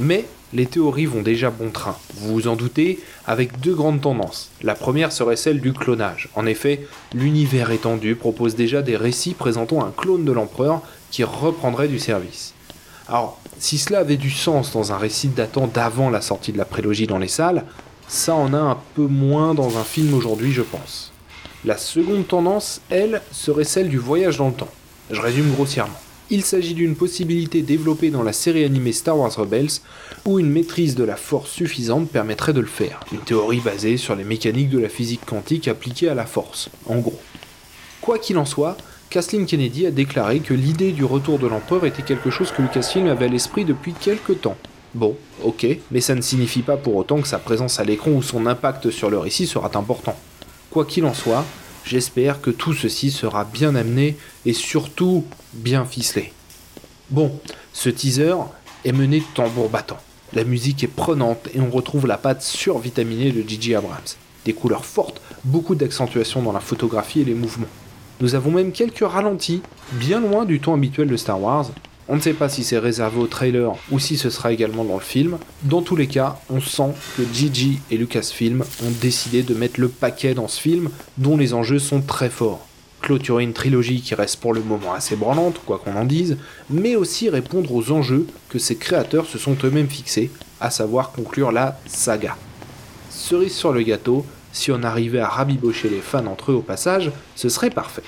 Mais 0.00 0.24
les 0.52 0.66
théories 0.66 1.06
vont 1.06 1.22
déjà 1.22 1.50
bon 1.50 1.70
train, 1.70 1.96
vous 2.14 2.32
vous 2.32 2.48
en 2.48 2.54
doutez, 2.54 3.00
avec 3.26 3.58
deux 3.60 3.74
grandes 3.74 4.00
tendances. 4.00 4.50
La 4.62 4.76
première 4.76 5.10
serait 5.10 5.36
celle 5.36 5.60
du 5.60 5.72
clonage. 5.72 6.28
En 6.36 6.46
effet, 6.46 6.86
l'univers 7.12 7.72
étendu 7.72 8.14
propose 8.14 8.54
déjà 8.54 8.80
des 8.80 8.96
récits 8.96 9.34
présentant 9.34 9.84
un 9.84 9.92
clone 9.96 10.24
de 10.24 10.30
l'empereur 10.30 10.82
qui 11.10 11.24
reprendrait 11.24 11.88
du 11.88 11.98
service. 11.98 12.54
Alors, 13.08 13.40
si 13.58 13.78
cela 13.78 13.98
avait 13.98 14.16
du 14.16 14.30
sens 14.30 14.72
dans 14.72 14.92
un 14.92 14.96
récit 14.96 15.28
datant 15.28 15.66
d'avant 15.66 16.08
la 16.08 16.20
sortie 16.20 16.52
de 16.52 16.58
la 16.58 16.64
prélogie 16.64 17.06
dans 17.06 17.18
les 17.18 17.28
salles, 17.28 17.64
ça 18.08 18.34
en 18.34 18.52
a 18.54 18.58
un 18.58 18.78
peu 18.94 19.06
moins 19.06 19.54
dans 19.54 19.78
un 19.78 19.84
film 19.84 20.14
aujourd'hui, 20.14 20.52
je 20.52 20.62
pense. 20.62 21.12
La 21.64 21.76
seconde 21.76 22.26
tendance, 22.26 22.80
elle, 22.90 23.22
serait 23.32 23.64
celle 23.64 23.88
du 23.88 23.98
voyage 23.98 24.36
dans 24.38 24.48
le 24.48 24.54
temps. 24.54 24.70
Je 25.10 25.20
résume 25.20 25.52
grossièrement. 25.52 25.98
Il 26.30 26.42
s'agit 26.42 26.74
d'une 26.74 26.96
possibilité 26.96 27.62
développée 27.62 28.10
dans 28.10 28.22
la 28.22 28.32
série 28.32 28.64
animée 28.64 28.92
Star 28.92 29.18
Wars 29.18 29.34
Rebels, 29.34 29.80
où 30.24 30.38
une 30.38 30.50
maîtrise 30.50 30.94
de 30.94 31.04
la 31.04 31.16
force 31.16 31.50
suffisante 31.50 32.10
permettrait 32.10 32.54
de 32.54 32.60
le 32.60 32.66
faire. 32.66 33.00
Une 33.12 33.20
théorie 33.20 33.60
basée 33.60 33.98
sur 33.98 34.14
les 34.16 34.24
mécaniques 34.24 34.70
de 34.70 34.78
la 34.78 34.88
physique 34.88 35.24
quantique 35.26 35.68
appliquées 35.68 36.08
à 36.08 36.14
la 36.14 36.24
force, 36.24 36.70
en 36.86 36.96
gros. 36.96 37.20
Quoi 38.00 38.18
qu'il 38.18 38.38
en 38.38 38.46
soit, 38.46 38.76
Kathleen 39.10 39.46
Kennedy 39.46 39.86
a 39.86 39.90
déclaré 39.90 40.40
que 40.40 40.54
l'idée 40.54 40.92
du 40.92 41.04
retour 41.04 41.38
de 41.38 41.46
l'empereur 41.46 41.84
était 41.84 42.02
quelque 42.02 42.30
chose 42.30 42.52
que 42.52 42.62
Lucasfilm 42.62 43.06
avait 43.06 43.26
à 43.26 43.28
l'esprit 43.28 43.64
depuis 43.64 43.92
quelque 43.92 44.32
temps. 44.32 44.56
Bon, 44.94 45.16
ok, 45.42 45.66
mais 45.90 46.00
ça 46.00 46.14
ne 46.14 46.20
signifie 46.20 46.62
pas 46.62 46.76
pour 46.76 46.94
autant 46.96 47.20
que 47.20 47.28
sa 47.28 47.38
présence 47.38 47.80
à 47.80 47.84
l'écran 47.84 48.12
ou 48.12 48.22
son 48.22 48.46
impact 48.46 48.90
sur 48.90 49.10
le 49.10 49.18
récit 49.18 49.46
sera 49.46 49.70
important. 49.74 50.16
Quoi 50.70 50.84
qu'il 50.84 51.04
en 51.04 51.14
soit, 51.14 51.44
J'espère 51.84 52.40
que 52.40 52.50
tout 52.50 52.72
ceci 52.72 53.10
sera 53.10 53.44
bien 53.44 53.74
amené 53.74 54.16
et 54.46 54.54
surtout 54.54 55.24
bien 55.52 55.84
ficelé. 55.84 56.32
Bon, 57.10 57.30
ce 57.74 57.90
teaser 57.90 58.36
est 58.86 58.92
mené 58.92 59.20
de 59.20 59.24
tambour 59.34 59.68
battant. 59.68 59.98
La 60.32 60.44
musique 60.44 60.82
est 60.82 60.88
prenante 60.88 61.48
et 61.54 61.60
on 61.60 61.70
retrouve 61.70 62.06
la 62.06 62.16
patte 62.16 62.42
survitaminée 62.42 63.32
de 63.32 63.46
Gigi 63.46 63.74
Abrams. 63.74 64.00
Des 64.46 64.54
couleurs 64.54 64.86
fortes, 64.86 65.20
beaucoup 65.44 65.74
d'accentuation 65.74 66.42
dans 66.42 66.52
la 66.52 66.60
photographie 66.60 67.20
et 67.20 67.24
les 67.24 67.34
mouvements. 67.34 67.66
Nous 68.20 68.34
avons 68.34 68.50
même 68.50 68.72
quelques 68.72 69.06
ralentis, 69.06 69.60
bien 69.92 70.20
loin 70.20 70.46
du 70.46 70.60
ton 70.60 70.74
habituel 70.74 71.08
de 71.08 71.16
Star 71.18 71.40
Wars. 71.40 71.66
On 72.06 72.16
ne 72.16 72.20
sait 72.20 72.34
pas 72.34 72.50
si 72.50 72.64
c'est 72.64 72.78
réservé 72.78 73.18
au 73.18 73.26
trailer 73.26 73.72
ou 73.90 73.98
si 73.98 74.18
ce 74.18 74.28
sera 74.28 74.52
également 74.52 74.84
dans 74.84 74.96
le 74.96 75.00
film. 75.00 75.38
Dans 75.62 75.80
tous 75.80 75.96
les 75.96 76.06
cas, 76.06 76.38
on 76.50 76.60
sent 76.60 76.92
que 77.16 77.22
Gigi 77.32 77.80
et 77.90 77.96
Lucasfilm 77.96 78.62
ont 78.84 78.90
décidé 79.00 79.42
de 79.42 79.54
mettre 79.54 79.80
le 79.80 79.88
paquet 79.88 80.34
dans 80.34 80.46
ce 80.46 80.60
film, 80.60 80.90
dont 81.16 81.38
les 81.38 81.54
enjeux 81.54 81.78
sont 81.78 82.02
très 82.02 82.28
forts. 82.28 82.66
Clôturer 83.00 83.42
une 83.42 83.54
trilogie 83.54 84.02
qui 84.02 84.14
reste 84.14 84.36
pour 84.36 84.52
le 84.52 84.60
moment 84.60 84.92
assez 84.92 85.16
branlante, 85.16 85.60
quoi 85.64 85.78
qu'on 85.78 85.96
en 85.96 86.04
dise, 86.04 86.36
mais 86.68 86.94
aussi 86.94 87.30
répondre 87.30 87.72
aux 87.72 87.90
enjeux 87.90 88.26
que 88.50 88.58
ces 88.58 88.76
créateurs 88.76 89.26
se 89.26 89.38
sont 89.38 89.56
eux-mêmes 89.64 89.88
fixés, 89.88 90.30
à 90.60 90.70
savoir 90.70 91.10
conclure 91.12 91.52
la 91.52 91.78
saga. 91.86 92.36
Cerise 93.08 93.54
sur 93.54 93.72
le 93.72 93.82
gâteau, 93.82 94.26
si 94.52 94.70
on 94.70 94.82
arrivait 94.82 95.20
à 95.20 95.28
rabibocher 95.28 95.88
les 95.88 96.00
fans 96.00 96.26
entre 96.26 96.52
eux 96.52 96.56
au 96.56 96.62
passage, 96.62 97.10
ce 97.34 97.48
serait 97.48 97.70
parfait. 97.70 98.02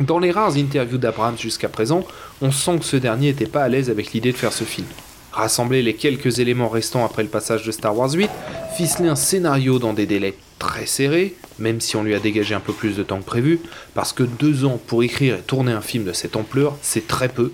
Dans 0.00 0.18
les 0.18 0.30
rares 0.30 0.56
interviews 0.56 0.98
d'Abrams 0.98 1.38
jusqu'à 1.38 1.68
présent, 1.68 2.04
on 2.40 2.50
sent 2.50 2.78
que 2.78 2.84
ce 2.84 2.96
dernier 2.96 3.28
n'était 3.28 3.46
pas 3.46 3.62
à 3.62 3.68
l'aise 3.68 3.90
avec 3.90 4.12
l'idée 4.12 4.32
de 4.32 4.36
faire 4.36 4.52
ce 4.52 4.64
film. 4.64 4.86
Rassembler 5.32 5.82
les 5.82 5.94
quelques 5.94 6.38
éléments 6.38 6.68
restants 6.68 7.04
après 7.04 7.22
le 7.22 7.28
passage 7.28 7.64
de 7.64 7.72
Star 7.72 7.96
Wars 7.96 8.12
8, 8.12 8.30
ficeler 8.76 9.08
un 9.08 9.16
scénario 9.16 9.78
dans 9.78 9.92
des 9.92 10.06
délais 10.06 10.34
très 10.58 10.86
serrés, 10.86 11.34
même 11.58 11.80
si 11.80 11.96
on 11.96 12.02
lui 12.02 12.14
a 12.14 12.18
dégagé 12.20 12.54
un 12.54 12.60
peu 12.60 12.72
plus 12.72 12.96
de 12.96 13.02
temps 13.02 13.18
que 13.20 13.24
prévu, 13.24 13.60
parce 13.94 14.12
que 14.12 14.22
deux 14.22 14.64
ans 14.64 14.80
pour 14.86 15.02
écrire 15.02 15.36
et 15.36 15.40
tourner 15.40 15.72
un 15.72 15.80
film 15.82 16.04
de 16.04 16.12
cette 16.12 16.36
ampleur, 16.36 16.76
c'est 16.80 17.06
très 17.06 17.28
peu. 17.28 17.52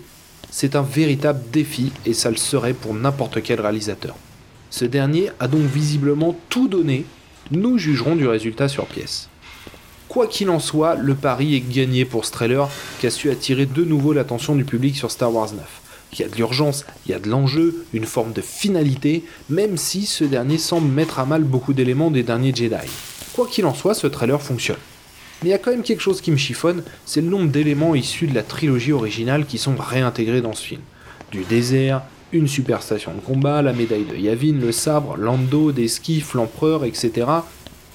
C'est 0.50 0.76
un 0.76 0.83
véritable 0.83 1.40
défi 1.52 1.92
et 2.07 2.14
ça 2.14 2.30
le 2.30 2.37
serait 2.37 2.73
pour 2.73 2.95
n'importe 2.95 3.42
quel 3.42 3.61
réalisateur. 3.61 4.16
Ce 4.71 4.85
dernier 4.85 5.30
a 5.40 5.49
donc 5.49 5.62
visiblement 5.62 6.38
tout 6.49 6.68
donné, 6.68 7.04
nous 7.50 7.78
jugerons 7.78 8.16
du 8.16 8.26
résultat 8.26 8.68
sur 8.68 8.87
pièce. 8.87 9.28
Quoi 10.19 10.27
qu'il 10.27 10.51
en 10.51 10.59
soit, 10.59 10.97
le 10.97 11.15
pari 11.15 11.55
est 11.55 11.61
gagné 11.61 12.05
pour 12.05 12.25
ce 12.25 12.33
trailer 12.33 12.69
qui 12.99 13.07
a 13.07 13.11
su 13.11 13.31
attirer 13.31 13.67
de 13.67 13.85
nouveau 13.85 14.13
l'attention 14.13 14.57
du 14.57 14.65
public 14.65 14.97
sur 14.97 15.13
Star 15.13 15.33
Wars 15.33 15.53
9. 15.53 15.63
Il 16.13 16.19
y 16.19 16.25
a 16.25 16.29
de 16.29 16.35
l'urgence, 16.35 16.85
il 17.07 17.13
y 17.13 17.15
a 17.15 17.21
de 17.21 17.29
l'enjeu, 17.29 17.87
une 17.93 18.05
forme 18.05 18.33
de 18.33 18.41
finalité, 18.41 19.23
même 19.49 19.77
si 19.77 20.07
ce 20.07 20.25
dernier 20.25 20.59
semble 20.59 20.89
mettre 20.89 21.21
à 21.21 21.25
mal 21.25 21.45
beaucoup 21.45 21.73
d'éléments 21.73 22.11
des 22.11 22.25
derniers 22.25 22.53
Jedi. 22.53 22.91
Quoi 23.33 23.47
qu'il 23.47 23.65
en 23.65 23.75
soit, 23.75 23.95
ce 23.95 24.09
trailer 24.09 24.43
fonctionne. 24.43 24.79
Mais 25.45 25.51
il 25.51 25.53
y 25.53 25.55
a 25.55 25.59
quand 25.59 25.71
même 25.71 25.85
quelque 25.85 26.03
chose 26.03 26.21
qui 26.21 26.33
me 26.33 26.37
chiffonne, 26.37 26.83
c'est 27.07 27.21
le 27.21 27.29
nombre 27.29 27.53
d'éléments 27.53 27.95
issus 27.95 28.27
de 28.27 28.35
la 28.35 28.43
trilogie 28.43 28.91
originale 28.91 29.47
qui 29.47 29.57
sont 29.57 29.77
réintégrés 29.79 30.41
dans 30.41 30.53
ce 30.53 30.65
film. 30.65 30.83
Du 31.31 31.45
désert, 31.45 32.03
une 32.33 32.49
super 32.49 32.83
station 32.83 33.15
de 33.15 33.21
combat, 33.21 33.63
la 33.63 33.73
médaille 33.73 34.05
de 34.05 34.17
Yavin, 34.17 34.59
le 34.61 34.73
sabre, 34.73 35.17
Lando, 35.17 35.73
des 35.73 35.89
skiffs, 35.89 36.35
l'empereur, 36.35 36.85
etc. 36.85 37.27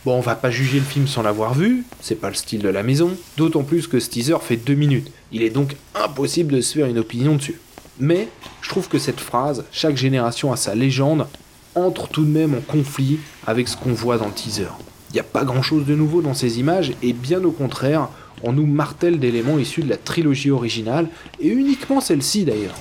Bon, 0.06 0.18
on 0.18 0.20
va 0.20 0.36
pas 0.36 0.52
juger 0.52 0.80
le 0.80 0.86
film 0.86 1.08
sans 1.08 1.22
l'avoir 1.22 1.54
vu, 1.54 1.86
c'est 2.02 2.20
pas 2.20 2.28
le 2.28 2.36
style 2.36 2.62
de 2.62 2.68
la 2.68 2.84
maison, 2.84 3.16
d'autant 3.38 3.64
plus 3.64 3.88
que 3.88 4.02
ce 4.02 4.10
teaser 4.10 4.36
fait 4.42 4.58
deux 4.58 4.74
minutes. 4.74 5.10
Il 5.32 5.44
est 5.44 5.50
donc 5.50 5.78
impossible 5.96 6.52
de 6.52 6.60
se 6.60 6.74
faire 6.74 6.88
une 6.88 7.00
opinion 7.00 7.38
dessus. 7.38 7.62
Mais 8.02 8.28
je 8.62 8.68
trouve 8.68 8.90
que 8.90 9.00
cette 9.00 9.22
phrase, 9.22 9.64
chaque 9.72 9.96
génération 9.96 10.52
a 10.52 10.58
sa 10.58 10.76
légende, 10.76 11.26
entre 11.74 12.10
tout 12.10 12.26
de 12.26 12.30
même 12.30 12.54
en 12.54 12.60
conflit 12.60 13.18
avec 13.48 13.70
ce 13.70 13.78
qu'on 13.78 13.94
voit 13.94 14.18
dans 14.18 14.28
le 14.28 14.34
teaser. 14.34 14.68
Il 15.12 15.14
n'y 15.14 15.22
a 15.22 15.24
pas 15.24 15.46
grand 15.46 15.62
chose 15.62 15.86
de 15.86 15.96
nouveau 15.96 16.22
dans 16.22 16.34
ces 16.34 16.60
images, 16.60 16.92
et 17.02 17.14
bien 17.14 17.42
au 17.46 17.52
contraire, 17.52 18.10
on 18.42 18.52
nous 18.52 18.66
martèle 18.66 19.20
d'éléments 19.20 19.58
issus 19.58 19.84
de 19.84 19.90
la 19.90 19.96
trilogie 19.96 20.52
originale, 20.52 21.08
et 21.40 21.48
uniquement 21.48 22.02
celle-ci 22.02 22.44
d'ailleurs. 22.44 22.76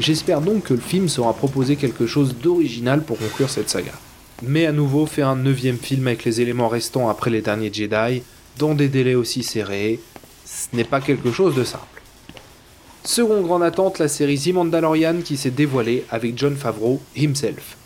J'espère 0.00 0.40
donc 0.40 0.64
que 0.64 0.74
le 0.74 0.80
film 0.80 1.08
saura 1.08 1.34
proposer 1.34 1.76
quelque 1.76 2.08
chose 2.08 2.34
d'original 2.34 3.04
pour 3.04 3.16
conclure 3.16 3.48
cette 3.48 3.70
saga 3.70 3.92
mais 4.42 4.66
à 4.66 4.72
nouveau 4.72 5.06
faire 5.06 5.28
un 5.28 5.36
neuvième 5.36 5.78
film 5.78 6.06
avec 6.06 6.24
les 6.24 6.40
éléments 6.40 6.68
restants 6.68 7.08
après 7.08 7.30
les 7.30 7.42
derniers 7.42 7.72
Jedi, 7.72 8.22
dans 8.58 8.74
des 8.74 8.88
délais 8.88 9.14
aussi 9.14 9.42
serrés, 9.42 10.00
ce 10.44 10.74
n'est 10.76 10.84
pas 10.84 11.00
quelque 11.00 11.32
chose 11.32 11.54
de 11.54 11.64
simple. 11.64 12.02
Seconde 13.04 13.44
grande 13.44 13.62
attente, 13.62 13.98
la 13.98 14.08
série 14.08 14.38
The 14.38 14.54
Mandalorian 14.54 15.16
qui 15.22 15.36
s'est 15.36 15.50
dévoilée 15.50 16.04
avec 16.10 16.38
John 16.38 16.56
Favreau 16.56 17.00
himself. 17.16 17.76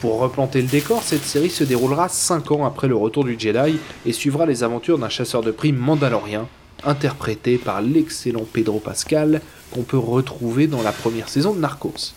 Pour 0.00 0.18
replanter 0.18 0.60
le 0.60 0.68
décor, 0.68 1.02
cette 1.02 1.24
série 1.24 1.48
se 1.48 1.64
déroulera 1.64 2.08
5 2.08 2.50
ans 2.50 2.66
après 2.66 2.88
le 2.88 2.96
retour 2.96 3.24
du 3.24 3.38
Jedi 3.38 3.78
et 4.04 4.12
suivra 4.12 4.46
les 4.46 4.62
aventures 4.62 4.98
d'un 4.98 5.08
chasseur 5.08 5.42
de 5.42 5.50
primes 5.50 5.78
mandalorien, 5.78 6.48
interprété 6.84 7.56
par 7.56 7.80
l'excellent 7.80 8.46
Pedro 8.52 8.80
Pascal, 8.80 9.40
qu'on 9.70 9.82
peut 9.82 9.98
retrouver 9.98 10.66
dans 10.66 10.82
la 10.82 10.92
première 10.92 11.28
saison 11.28 11.54
de 11.54 11.60
Narcos. 11.60 12.12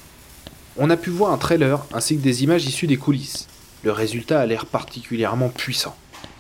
On 0.78 0.90
a 0.90 0.98
pu 0.98 1.10
voir 1.10 1.32
un 1.32 1.38
trailer 1.38 1.86
ainsi 1.94 2.18
que 2.18 2.24
des 2.24 2.44
images 2.44 2.66
issues 2.66 2.88
des 2.88 2.98
coulisses. 2.98 3.48
Le 3.84 3.92
résultat 3.92 4.40
a 4.40 4.46
l'air 4.46 4.66
particulièrement 4.66 5.50
puissant. 5.50 5.96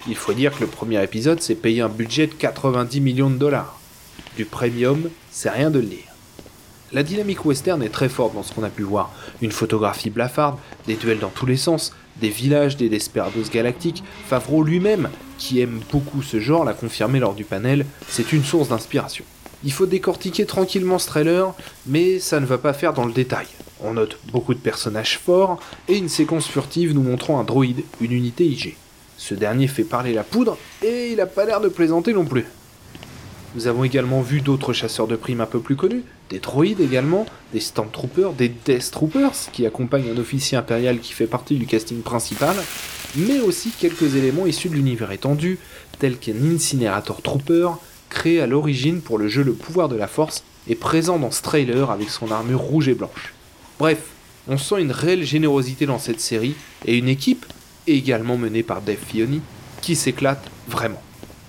Il 0.08 0.16
faut 0.16 0.34
dire 0.34 0.56
que 0.56 0.62
le 0.62 0.68
premier 0.68 1.04
épisode 1.04 1.42
s'est 1.42 1.56
payé 1.56 1.82
un 1.82 1.90
budget 1.90 2.28
de 2.28 2.34
90 2.34 3.02
millions 3.02 3.30
de 3.30 3.38
dollars. 3.38 3.80
Du 4.36 4.46
premium, 4.46 5.10
c'est 5.32 5.50
rien 5.50 5.70
de 5.70 5.80
le 5.80 5.86
dire. 5.86 6.08
La 6.94 7.04
dynamique 7.04 7.44
western 7.46 7.84
est 7.84 7.90
très 7.90 8.08
forte 8.08 8.34
dans 8.34 8.44
ce 8.44 8.54
qu'on 8.54 8.64
a 8.64 8.70
pu 8.70 8.84
voir. 8.84 9.12
Une 9.42 9.52
photographie 9.52 10.10
blafarde, 10.10 10.58
des 10.88 10.96
duels 10.96 11.20
dans 11.20 11.30
tous 11.30 11.46
les 11.46 11.58
sens, 11.58 11.94
des 12.22 12.30
villages, 12.30 12.78
des 12.78 12.88
desperados 12.88 13.50
galactiques. 13.52 14.04
Favreau 14.28 14.64
lui-même, 14.64 15.10
qui 15.38 15.60
aime 15.60 15.82
beaucoup 15.92 16.22
ce 16.22 16.40
genre, 16.40 16.64
l'a 16.64 16.74
confirmé 16.74 17.20
lors 17.20 17.34
du 17.34 17.44
panel, 17.44 17.86
c'est 18.08 18.32
une 18.32 18.44
source 18.44 18.70
d'inspiration. 18.70 19.26
Il 19.64 19.74
faut 19.74 19.86
décortiquer 19.86 20.46
tranquillement 20.46 21.00
ce 21.00 21.08
trailer, 21.08 21.54
mais 21.86 22.20
ça 22.20 22.40
ne 22.40 22.46
va 22.46 22.58
pas 22.58 22.74
faire 22.74 22.94
dans 22.94 23.06
le 23.06 23.14
détail. 23.14 23.48
On 23.84 23.94
note 23.94 24.18
beaucoup 24.32 24.54
de 24.54 24.60
personnages 24.60 25.20
forts 25.20 25.60
et 25.88 25.98
une 25.98 26.10
séquence 26.10 26.48
furtive 26.48 26.94
nous 26.94 27.04
montrant 27.04 27.40
un 27.40 27.44
droïde, 27.44 27.84
une 28.02 28.12
unité 28.12 28.46
IG. 28.46 28.76
Ce 29.18 29.34
dernier 29.34 29.68
fait 29.68 29.84
parler 29.84 30.14
la 30.14 30.24
poudre 30.24 30.58
et 30.84 31.12
il 31.12 31.22
a 31.22 31.28
pas 31.28 31.46
l'air 31.46 31.62
de 31.62 31.70
plaisanter 31.70 32.14
non 32.14 32.26
plus. 32.26 32.46
Nous 33.56 33.68
avons 33.68 33.84
également 33.84 34.22
vu 34.22 34.42
d'autres 34.42 34.74
chasseurs 34.74 35.08
de 35.08 35.16
primes 35.16 35.42
un 35.42 35.46
peu 35.46 35.60
plus 35.60 35.76
connus, 35.76 36.04
des 36.30 36.40
droïdes 36.40 36.82
également, 36.82 37.26
des 37.54 37.60
Stormtroopers, 37.60 38.34
des 38.34 38.50
Death 38.50 38.92
Troopers 38.92 39.52
qui 39.52 39.66
accompagnent 39.66 40.12
un 40.12 40.20
officier 40.20 40.58
impérial 40.58 41.00
qui 41.00 41.14
fait 41.14 41.28
partie 41.28 41.56
du 41.56 41.66
casting 41.66 42.02
principal, 42.02 42.56
mais 43.16 43.40
aussi 43.40 43.72
quelques 43.72 44.16
éléments 44.16 44.46
issus 44.46 44.70
de 44.70 44.76
l'univers 44.76 45.12
étendu, 45.12 45.60
tels 46.00 46.18
qu'un 46.18 46.36
Incinerator 46.54 47.22
Trooper, 47.22 47.70
créé 48.10 48.42
à 48.42 48.48
l'origine 48.48 49.02
pour 49.02 49.18
le 49.18 49.28
jeu 49.28 49.44
Le 49.44 49.54
Pouvoir 49.54 49.90
de 49.90 49.96
la 49.96 50.08
Force 50.08 50.44
et 50.68 50.76
présent 50.76 51.18
dans 51.18 51.32
ce 51.32 51.42
trailer 51.42 51.90
avec 51.90 52.10
son 52.10 52.32
armure 52.32 52.60
rouge 52.60 52.90
et 52.90 52.94
blanche. 52.94 53.34
Bref, 53.80 54.00
on 54.48 54.58
sent 54.58 54.82
une 54.82 54.92
réelle 54.92 55.24
générosité 55.24 55.86
dans 55.86 56.00
cette 56.00 56.20
série 56.20 56.56
et 56.86 56.98
une 56.98 57.08
équipe, 57.08 57.46
également 57.86 58.38
menée 58.38 58.64
par 58.64 58.82
Dave 58.82 58.98
Fioni, 58.98 59.42
qui 59.82 59.96
s'éclate 59.96 60.50
vraiment. 60.68 61.02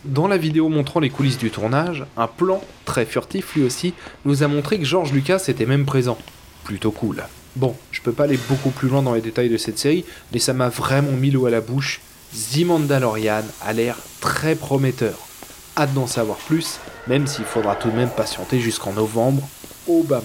Dans 0.05 0.29
la 0.29 0.37
vidéo 0.37 0.69
montrant 0.69 1.01
les 1.01 1.11
coulisses 1.11 1.39
du 1.39 1.51
tournage, 1.51 2.05
un 2.17 2.27
plan, 2.27 2.63
très 2.85 3.07
furtif 3.07 3.55
lui 3.55 3.63
aussi, 3.63 3.95
nous 4.25 4.43
a 4.43 4.49
montré 4.49 4.79
que 4.79 4.85
George 4.85 5.13
Lucas 5.13 5.45
était 5.49 5.67
même 5.67 5.87
présent. 5.87 6.19
Plutôt 6.65 6.91
cool. 6.91 7.25
Bon, 7.57 7.75
je 7.93 8.03
peux 8.03 8.13
pas 8.13 8.25
aller 8.25 8.39
beaucoup 8.49 8.71
plus 8.71 8.89
loin 8.89 9.03
dans 9.03 9.15
les 9.15 9.23
détails 9.23 9.49
de 9.49 9.57
cette 9.57 9.79
série, 9.79 10.05
mais 10.33 10.39
ça 10.39 10.53
m'a 10.53 10.69
vraiment 10.69 11.13
mis 11.13 11.31
l'eau 11.31 11.47
à 11.47 11.51
la 11.51 11.63
bouche. 11.63 12.01
The 12.53 12.65
Mandalorian 12.65 13.43
a 13.63 13.73
l'air 13.73 13.97
très 14.21 14.55
prometteur. 14.55 15.17
Hâte 15.79 15.95
d'en 15.95 16.07
savoir 16.07 16.37
plus, 16.37 16.79
même 17.07 17.27
s'il 17.27 17.47
faudra 17.47 17.75
tout 17.75 17.91
de 17.91 17.97
même 17.97 18.11
patienter 18.11 18.61
jusqu'en 18.61 18.93
novembre, 18.93 19.49
au 19.87 20.03
bas 20.03 20.23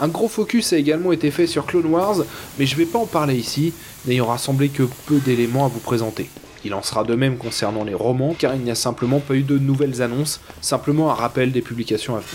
un 0.00 0.08
gros 0.08 0.28
focus 0.28 0.72
a 0.72 0.78
également 0.78 1.12
été 1.12 1.30
fait 1.30 1.46
sur 1.46 1.66
Clone 1.66 1.86
Wars, 1.86 2.16
mais 2.58 2.66
je 2.66 2.76
vais 2.76 2.86
pas 2.86 2.98
en 2.98 3.06
parler 3.06 3.36
ici, 3.36 3.72
n'ayant 4.06 4.26
rassemblé 4.26 4.68
que 4.68 4.82
peu 5.06 5.18
d'éléments 5.18 5.64
à 5.64 5.68
vous 5.68 5.80
présenter. 5.80 6.28
Il 6.64 6.74
en 6.74 6.82
sera 6.82 7.04
de 7.04 7.14
même 7.14 7.36
concernant 7.36 7.84
les 7.84 7.94
romans, 7.94 8.34
car 8.36 8.54
il 8.54 8.62
n'y 8.62 8.70
a 8.70 8.74
simplement 8.74 9.20
pas 9.20 9.34
eu 9.34 9.42
de 9.42 9.58
nouvelles 9.58 10.02
annonces, 10.02 10.40
simplement 10.60 11.10
un 11.10 11.14
rappel 11.14 11.52
des 11.52 11.62
publications 11.62 12.16
à 12.16 12.20
venir. 12.20 12.32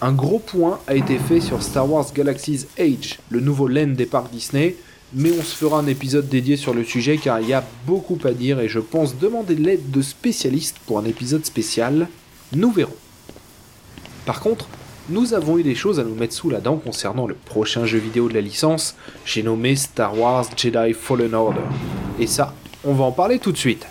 Un 0.00 0.12
gros 0.12 0.38
point 0.38 0.78
a 0.86 0.94
été 0.94 1.18
fait 1.18 1.40
sur 1.40 1.62
Star 1.62 1.90
Wars 1.90 2.06
Galaxy's 2.14 2.68
Age, 2.78 3.18
le 3.30 3.40
nouveau 3.40 3.66
land 3.66 3.88
des 3.88 4.06
parcs 4.06 4.30
Disney, 4.30 4.76
mais 5.12 5.32
on 5.36 5.42
se 5.42 5.56
fera 5.56 5.80
un 5.80 5.86
épisode 5.86 6.28
dédié 6.28 6.56
sur 6.56 6.74
le 6.74 6.84
sujet 6.84 7.16
car 7.16 7.40
il 7.40 7.48
y 7.48 7.54
a 7.54 7.64
beaucoup 7.86 8.18
à 8.24 8.30
dire 8.30 8.60
et 8.60 8.68
je 8.68 8.78
pense 8.78 9.18
demander 9.18 9.56
l'aide 9.56 9.90
de 9.90 10.02
spécialistes 10.02 10.76
pour 10.86 10.98
un 10.98 11.04
épisode 11.04 11.44
spécial. 11.44 12.08
Nous 12.52 12.70
verrons. 12.70 12.94
Par 14.26 14.40
contre, 14.40 14.68
nous 15.10 15.32
avons 15.32 15.58
eu 15.58 15.62
des 15.62 15.74
choses 15.74 15.98
à 15.98 16.04
nous 16.04 16.14
mettre 16.14 16.34
sous 16.34 16.50
la 16.50 16.60
dent 16.60 16.76
concernant 16.76 17.26
le 17.26 17.34
prochain 17.34 17.86
jeu 17.86 17.98
vidéo 17.98 18.28
de 18.28 18.34
la 18.34 18.40
licence, 18.40 18.94
j'ai 19.24 19.42
nommé 19.42 19.74
Star 19.74 20.18
Wars 20.18 20.46
Jedi 20.56 20.92
Fallen 20.92 21.34
Order. 21.34 21.62
Et 22.18 22.26
ça, 22.26 22.52
on 22.84 22.92
va 22.92 23.04
en 23.04 23.12
parler 23.12 23.38
tout 23.38 23.52
de 23.52 23.56
suite. 23.56 23.86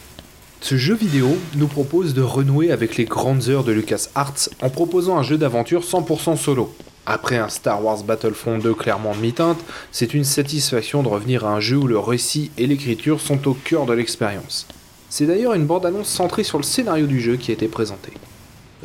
Ce 0.61 0.77
jeu 0.77 0.95
vidéo 0.95 1.35
nous 1.55 1.67
propose 1.67 2.13
de 2.13 2.21
renouer 2.21 2.71
avec 2.71 2.97
les 2.97 3.05
grandes 3.05 3.49
heures 3.49 3.63
de 3.63 3.71
LucasArts 3.71 4.49
en 4.61 4.69
proposant 4.69 5.17
un 5.17 5.23
jeu 5.23 5.37
d'aventure 5.37 5.81
100% 5.81 6.37
solo. 6.37 6.73
Après 7.05 7.37
un 7.37 7.49
Star 7.49 7.83
Wars 7.83 8.03
Battlefront 8.03 8.57
2 8.57 8.73
clairement 8.73 9.15
demi-teinte, 9.15 9.59
c'est 9.91 10.13
une 10.13 10.23
satisfaction 10.23 11.03
de 11.03 11.07
revenir 11.07 11.45
à 11.45 11.53
un 11.53 11.59
jeu 11.59 11.77
où 11.77 11.87
le 11.87 11.97
récit 11.97 12.51
et 12.57 12.67
l'écriture 12.67 13.21
sont 13.21 13.47
au 13.47 13.53
cœur 13.53 13.85
de 13.85 13.93
l'expérience. 13.93 14.67
C'est 15.09 15.25
d'ailleurs 15.25 15.53
une 15.53 15.65
bande-annonce 15.65 16.09
centrée 16.09 16.43
sur 16.43 16.57
le 16.57 16.63
scénario 16.63 17.07
du 17.07 17.21
jeu 17.21 17.37
qui 17.37 17.51
a 17.51 17.53
été 17.53 17.67
présentée. 17.67 18.13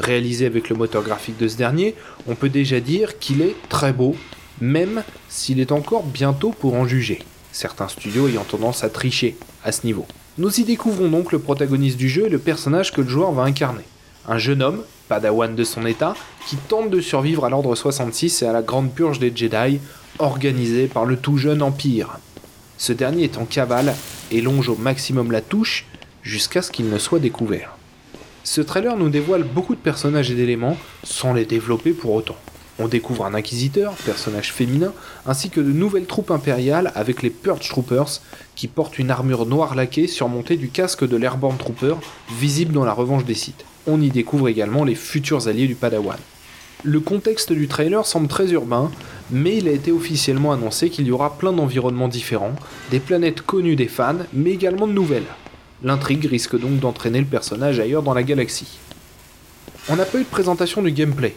Réalisé 0.02 0.46
avec 0.46 0.68
le 0.68 0.74
moteur 0.74 1.04
graphique 1.04 1.38
de 1.38 1.46
ce 1.46 1.56
dernier, 1.56 1.94
on 2.26 2.34
peut 2.34 2.48
déjà 2.48 2.80
dire 2.80 3.20
qu'il 3.20 3.40
est 3.40 3.54
très 3.68 3.92
beau, 3.92 4.16
même 4.60 5.04
s'il 5.28 5.60
est 5.60 5.70
encore 5.70 6.02
bientôt 6.02 6.50
pour 6.50 6.74
en 6.74 6.88
juger, 6.88 7.20
certains 7.52 7.86
studios 7.86 8.26
ayant 8.26 8.42
tendance 8.42 8.82
à 8.82 8.88
tricher 8.88 9.36
à 9.62 9.70
ce 9.70 9.86
niveau. 9.86 10.06
Nous 10.38 10.60
y 10.60 10.64
découvrons 10.64 11.08
donc 11.08 11.30
le 11.30 11.38
protagoniste 11.38 11.98
du 11.98 12.08
jeu 12.08 12.26
et 12.26 12.30
le 12.30 12.40
personnage 12.40 12.92
que 12.92 13.00
le 13.00 13.08
joueur 13.08 13.32
va 13.32 13.44
incarner. 13.44 13.84
un 14.28 14.38
jeune 14.38 14.62
homme, 14.62 14.82
padawan 15.08 15.54
de 15.54 15.64
son 15.64 15.86
état, 15.86 16.14
qui 16.46 16.56
tente 16.56 16.90
de 16.90 17.00
survivre 17.00 17.44
à 17.44 17.50
l'ordre 17.50 17.74
66 17.74 18.42
et 18.42 18.46
à 18.46 18.52
la 18.52 18.62
grande 18.62 18.92
purge 18.92 19.18
des 19.18 19.32
Jedi, 19.34 19.78
organisée 20.18 20.86
par 20.86 21.04
le 21.04 21.16
tout 21.16 21.36
jeune 21.36 21.62
Empire. 21.62 22.18
Ce 22.78 22.92
dernier 22.92 23.24
est 23.24 23.38
en 23.38 23.44
cavale 23.44 23.94
et 24.32 24.40
longe 24.40 24.68
au 24.68 24.76
maximum 24.76 25.30
la 25.30 25.40
touche 25.40 25.86
jusqu'à 26.22 26.62
ce 26.62 26.72
qu'il 26.72 26.88
ne 26.88 26.98
soit 26.98 27.18
découvert. 27.18 27.76
Ce 28.44 28.60
trailer 28.60 28.96
nous 28.96 29.08
dévoile 29.08 29.44
beaucoup 29.44 29.74
de 29.74 29.80
personnages 29.80 30.30
et 30.30 30.34
d'éléments 30.34 30.76
sans 31.04 31.32
les 31.32 31.44
développer 31.44 31.92
pour 31.92 32.12
autant. 32.12 32.36
On 32.78 32.88
découvre 32.88 33.24
un 33.24 33.34
inquisiteur, 33.34 33.92
personnage 33.94 34.52
féminin, 34.52 34.92
ainsi 35.26 35.50
que 35.50 35.60
de 35.60 35.70
nouvelles 35.70 36.06
troupes 36.06 36.32
impériales 36.32 36.90
avec 36.96 37.22
les 37.22 37.30
Purge 37.30 37.68
Troopers, 37.68 38.20
qui 38.56 38.66
portent 38.66 38.98
une 38.98 39.10
armure 39.10 39.46
noire 39.46 39.74
laquée 39.76 40.08
surmontée 40.08 40.56
du 40.56 40.68
casque 40.68 41.06
de 41.06 41.16
l'Airborne 41.16 41.56
Trooper, 41.56 41.94
visible 42.36 42.72
dans 42.72 42.84
la 42.84 42.92
revanche 42.92 43.24
des 43.24 43.34
sites. 43.34 43.64
On 43.86 44.00
y 44.00 44.10
découvre 44.10 44.48
également 44.48 44.84
les 44.84 44.96
futurs 44.96 45.46
alliés 45.46 45.68
du 45.68 45.74
Padawan. 45.76 46.18
Le 46.82 46.98
contexte 46.98 47.52
du 47.52 47.68
trailer 47.68 48.04
semble 48.04 48.26
très 48.26 48.50
urbain, 48.50 48.90
mais 49.30 49.58
il 49.58 49.68
a 49.68 49.72
été 49.72 49.92
officiellement 49.92 50.52
annoncé 50.52 50.90
qu'il 50.90 51.06
y 51.06 51.12
aura 51.12 51.38
plein 51.38 51.52
d'environnements 51.52 52.08
différents, 52.08 52.56
des 52.90 52.98
planètes 52.98 53.42
connues 53.42 53.76
des 53.76 53.86
fans, 53.86 54.16
mais 54.32 54.50
également 54.50 54.88
de 54.88 54.92
nouvelles. 54.92 55.22
L'intrigue 55.84 56.26
risque 56.26 56.58
donc 56.58 56.78
d'entraîner 56.78 57.18
le 57.18 57.26
personnage 57.26 57.80
ailleurs 57.80 58.04
dans 58.04 58.14
la 58.14 58.22
galaxie. 58.22 58.78
On 59.88 59.96
n'a 59.96 60.04
pas 60.04 60.18
eu 60.18 60.22
de 60.22 60.28
présentation 60.28 60.80
du 60.80 60.92
gameplay. 60.92 61.34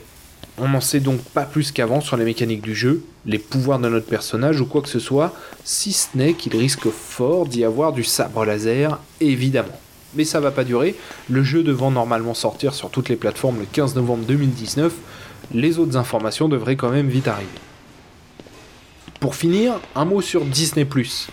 On 0.59 0.69
n'en 0.69 0.81
sait 0.81 0.99
donc 0.99 1.19
pas 1.19 1.43
plus 1.43 1.71
qu'avant 1.71 1.99
sur 1.99 2.15
les 2.15 2.25
mécaniques 2.25 2.61
du 2.61 2.75
jeu, 2.75 3.03
les 3.25 3.39
pouvoirs 3.39 3.79
de 3.79 3.89
notre 3.89 4.05
personnage 4.05 4.61
ou 4.61 4.65
quoi 4.65 4.81
que 4.81 4.87
ce 4.87 4.99
soit, 4.99 5.33
si 5.63 5.91
ce 5.91 6.09
n'est 6.15 6.33
qu'il 6.33 6.55
risque 6.55 6.89
fort 6.89 7.47
d'y 7.47 7.63
avoir 7.63 7.91
du 7.91 8.03
sabre 8.03 8.45
laser, 8.45 8.99
évidemment. 9.19 9.79
Mais 10.13 10.23
ça 10.23 10.39
va 10.39 10.51
pas 10.51 10.63
durer, 10.63 10.95
le 11.29 11.43
jeu 11.43 11.63
devant 11.63 11.89
normalement 11.89 12.35
sortir 12.35 12.73
sur 12.73 12.91
toutes 12.91 13.09
les 13.09 13.15
plateformes 13.15 13.59
le 13.59 13.65
15 13.65 13.95
novembre 13.95 14.25
2019, 14.25 14.93
les 15.53 15.79
autres 15.79 15.97
informations 15.97 16.47
devraient 16.47 16.77
quand 16.77 16.91
même 16.91 17.09
vite 17.09 17.27
arriver. 17.27 17.49
Pour 19.19 19.35
finir, 19.35 19.79
un 19.95 20.05
mot 20.05 20.21
sur 20.21 20.45
Disney⁇ 20.45 20.85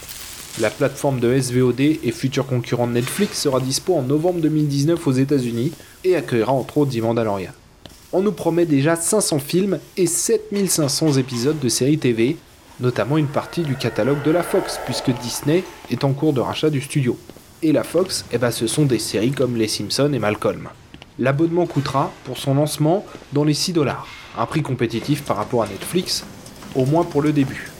la 0.60 0.68
plateforme 0.68 1.18
de 1.18 1.40
SVOD 1.40 1.80
et 1.80 2.12
futur 2.12 2.46
concurrent 2.46 2.86
de 2.86 2.92
Netflix 2.92 3.40
sera 3.40 3.58
dispo 3.58 3.94
en 3.94 4.02
novembre 4.02 4.40
2019 4.40 5.06
aux 5.06 5.12
États-Unis 5.12 5.72
et 6.04 6.14
accueillera 6.14 6.52
entre 6.52 6.78
autres 6.78 6.92
The. 6.92 7.48
On 8.12 8.20
nous 8.20 8.32
promet 8.32 8.66
déjà 8.66 8.94
500 8.94 9.38
films 9.38 9.78
et 9.96 10.06
7500 10.06 11.14
épisodes 11.14 11.58
de 11.58 11.68
séries 11.70 11.96
TV, 11.96 12.36
notamment 12.80 13.16
une 13.16 13.28
partie 13.28 13.62
du 13.62 13.76
catalogue 13.76 14.22
de 14.22 14.30
la 14.30 14.42
Fox, 14.42 14.78
puisque 14.84 15.10
Disney 15.22 15.64
est 15.90 16.04
en 16.04 16.12
cours 16.12 16.34
de 16.34 16.40
rachat 16.40 16.68
du 16.68 16.82
studio. 16.82 17.18
Et 17.62 17.72
la 17.72 17.82
Fox, 17.82 18.26
eh 18.30 18.36
ben, 18.36 18.50
ce 18.50 18.66
sont 18.66 18.84
des 18.84 18.98
séries 18.98 19.30
comme 19.30 19.56
Les 19.56 19.68
Simpsons 19.68 20.12
et 20.12 20.18
Malcolm. 20.18 20.68
L'abonnement 21.18 21.64
coûtera, 21.64 22.12
pour 22.24 22.36
son 22.36 22.54
lancement, 22.54 23.06
dans 23.32 23.44
les 23.44 23.54
6 23.54 23.72
dollars, 23.72 24.06
un 24.36 24.44
prix 24.44 24.60
compétitif 24.60 25.22
par 25.22 25.38
rapport 25.38 25.62
à 25.62 25.68
Netflix, 25.68 26.24
au 26.74 26.84
moins 26.84 27.04
pour 27.04 27.22
le 27.22 27.32
début. 27.32 27.71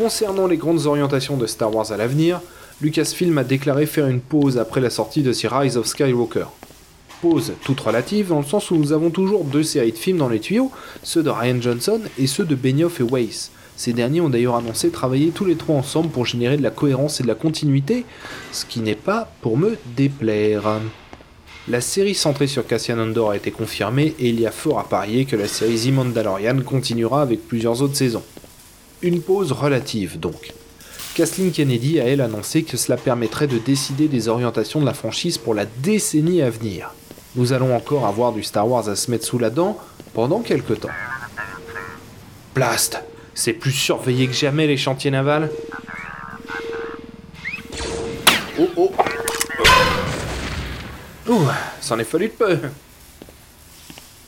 Concernant 0.00 0.46
les 0.46 0.56
grandes 0.56 0.86
orientations 0.86 1.36
de 1.36 1.46
Star 1.46 1.74
Wars 1.74 1.92
à 1.92 1.98
l'avenir, 1.98 2.40
Lucasfilm 2.80 3.36
a 3.36 3.44
déclaré 3.44 3.84
faire 3.84 4.06
une 4.06 4.22
pause 4.22 4.56
après 4.56 4.80
la 4.80 4.88
sortie 4.88 5.22
de 5.22 5.30
The 5.30 5.46
Rise 5.52 5.76
of 5.76 5.86
Skywalker. 5.86 6.46
Pause 7.20 7.52
toute 7.62 7.80
relative 7.80 8.28
dans 8.28 8.38
le 8.38 8.46
sens 8.46 8.70
où 8.70 8.76
nous 8.76 8.94
avons 8.94 9.10
toujours 9.10 9.44
deux 9.44 9.62
séries 9.62 9.92
de 9.92 9.98
films 9.98 10.16
dans 10.16 10.30
les 10.30 10.40
tuyaux, 10.40 10.70
ceux 11.02 11.22
de 11.22 11.28
Ryan 11.28 11.60
Johnson 11.60 12.00
et 12.18 12.26
ceux 12.26 12.46
de 12.46 12.54
Benioff 12.54 12.98
et 13.00 13.02
Weiss. 13.02 13.50
Ces 13.76 13.92
derniers 13.92 14.22
ont 14.22 14.30
d'ailleurs 14.30 14.56
annoncé 14.56 14.88
travailler 14.88 15.32
tous 15.34 15.44
les 15.44 15.56
trois 15.56 15.76
ensemble 15.76 16.08
pour 16.08 16.24
générer 16.24 16.56
de 16.56 16.62
la 16.62 16.70
cohérence 16.70 17.20
et 17.20 17.22
de 17.22 17.28
la 17.28 17.34
continuité, 17.34 18.06
ce 18.52 18.64
qui 18.64 18.80
n'est 18.80 18.94
pas 18.94 19.30
pour 19.42 19.58
me 19.58 19.76
déplaire. 19.98 20.80
La 21.68 21.82
série 21.82 22.14
centrée 22.14 22.46
sur 22.46 22.66
Cassian 22.66 22.98
Andor 22.98 23.32
a 23.32 23.36
été 23.36 23.50
confirmée 23.50 24.14
et 24.18 24.30
il 24.30 24.40
y 24.40 24.46
a 24.46 24.50
fort 24.50 24.78
à 24.78 24.84
parier 24.84 25.26
que 25.26 25.36
la 25.36 25.46
série 25.46 25.78
The 25.78 25.92
Mandalorian 25.92 26.62
continuera 26.62 27.20
avec 27.20 27.46
plusieurs 27.46 27.82
autres 27.82 27.96
saisons. 27.96 28.22
Une 29.02 29.22
pause 29.22 29.52
relative 29.52 30.20
donc. 30.20 30.52
Kathleen 31.14 31.52
Kennedy 31.52 31.98
a 32.00 32.04
elle 32.04 32.20
annoncé 32.20 32.64
que 32.64 32.76
cela 32.76 32.98
permettrait 32.98 33.46
de 33.46 33.56
décider 33.56 34.08
des 34.08 34.28
orientations 34.28 34.78
de 34.78 34.84
la 34.84 34.92
franchise 34.92 35.38
pour 35.38 35.54
la 35.54 35.64
décennie 35.64 36.42
à 36.42 36.50
venir. 36.50 36.92
Nous 37.34 37.54
allons 37.54 37.74
encore 37.74 38.04
avoir 38.04 38.32
du 38.32 38.42
Star 38.42 38.68
Wars 38.68 38.90
à 38.90 38.96
se 38.96 39.10
mettre 39.10 39.24
sous 39.24 39.38
la 39.38 39.48
dent 39.48 39.78
pendant 40.12 40.40
quelques 40.40 40.80
temps. 40.80 40.90
Blast 42.54 43.02
C'est 43.32 43.54
plus 43.54 43.72
surveillé 43.72 44.26
que 44.26 44.34
jamais 44.34 44.66
les 44.66 44.76
chantiers 44.76 45.10
navals 45.10 45.50
Oh 48.58 48.68
oh 48.76 48.92
Ouh, 51.26 51.46
c'en 51.80 51.98
est 51.98 52.04
fallu 52.04 52.26
de 52.26 52.32
peu 52.32 52.58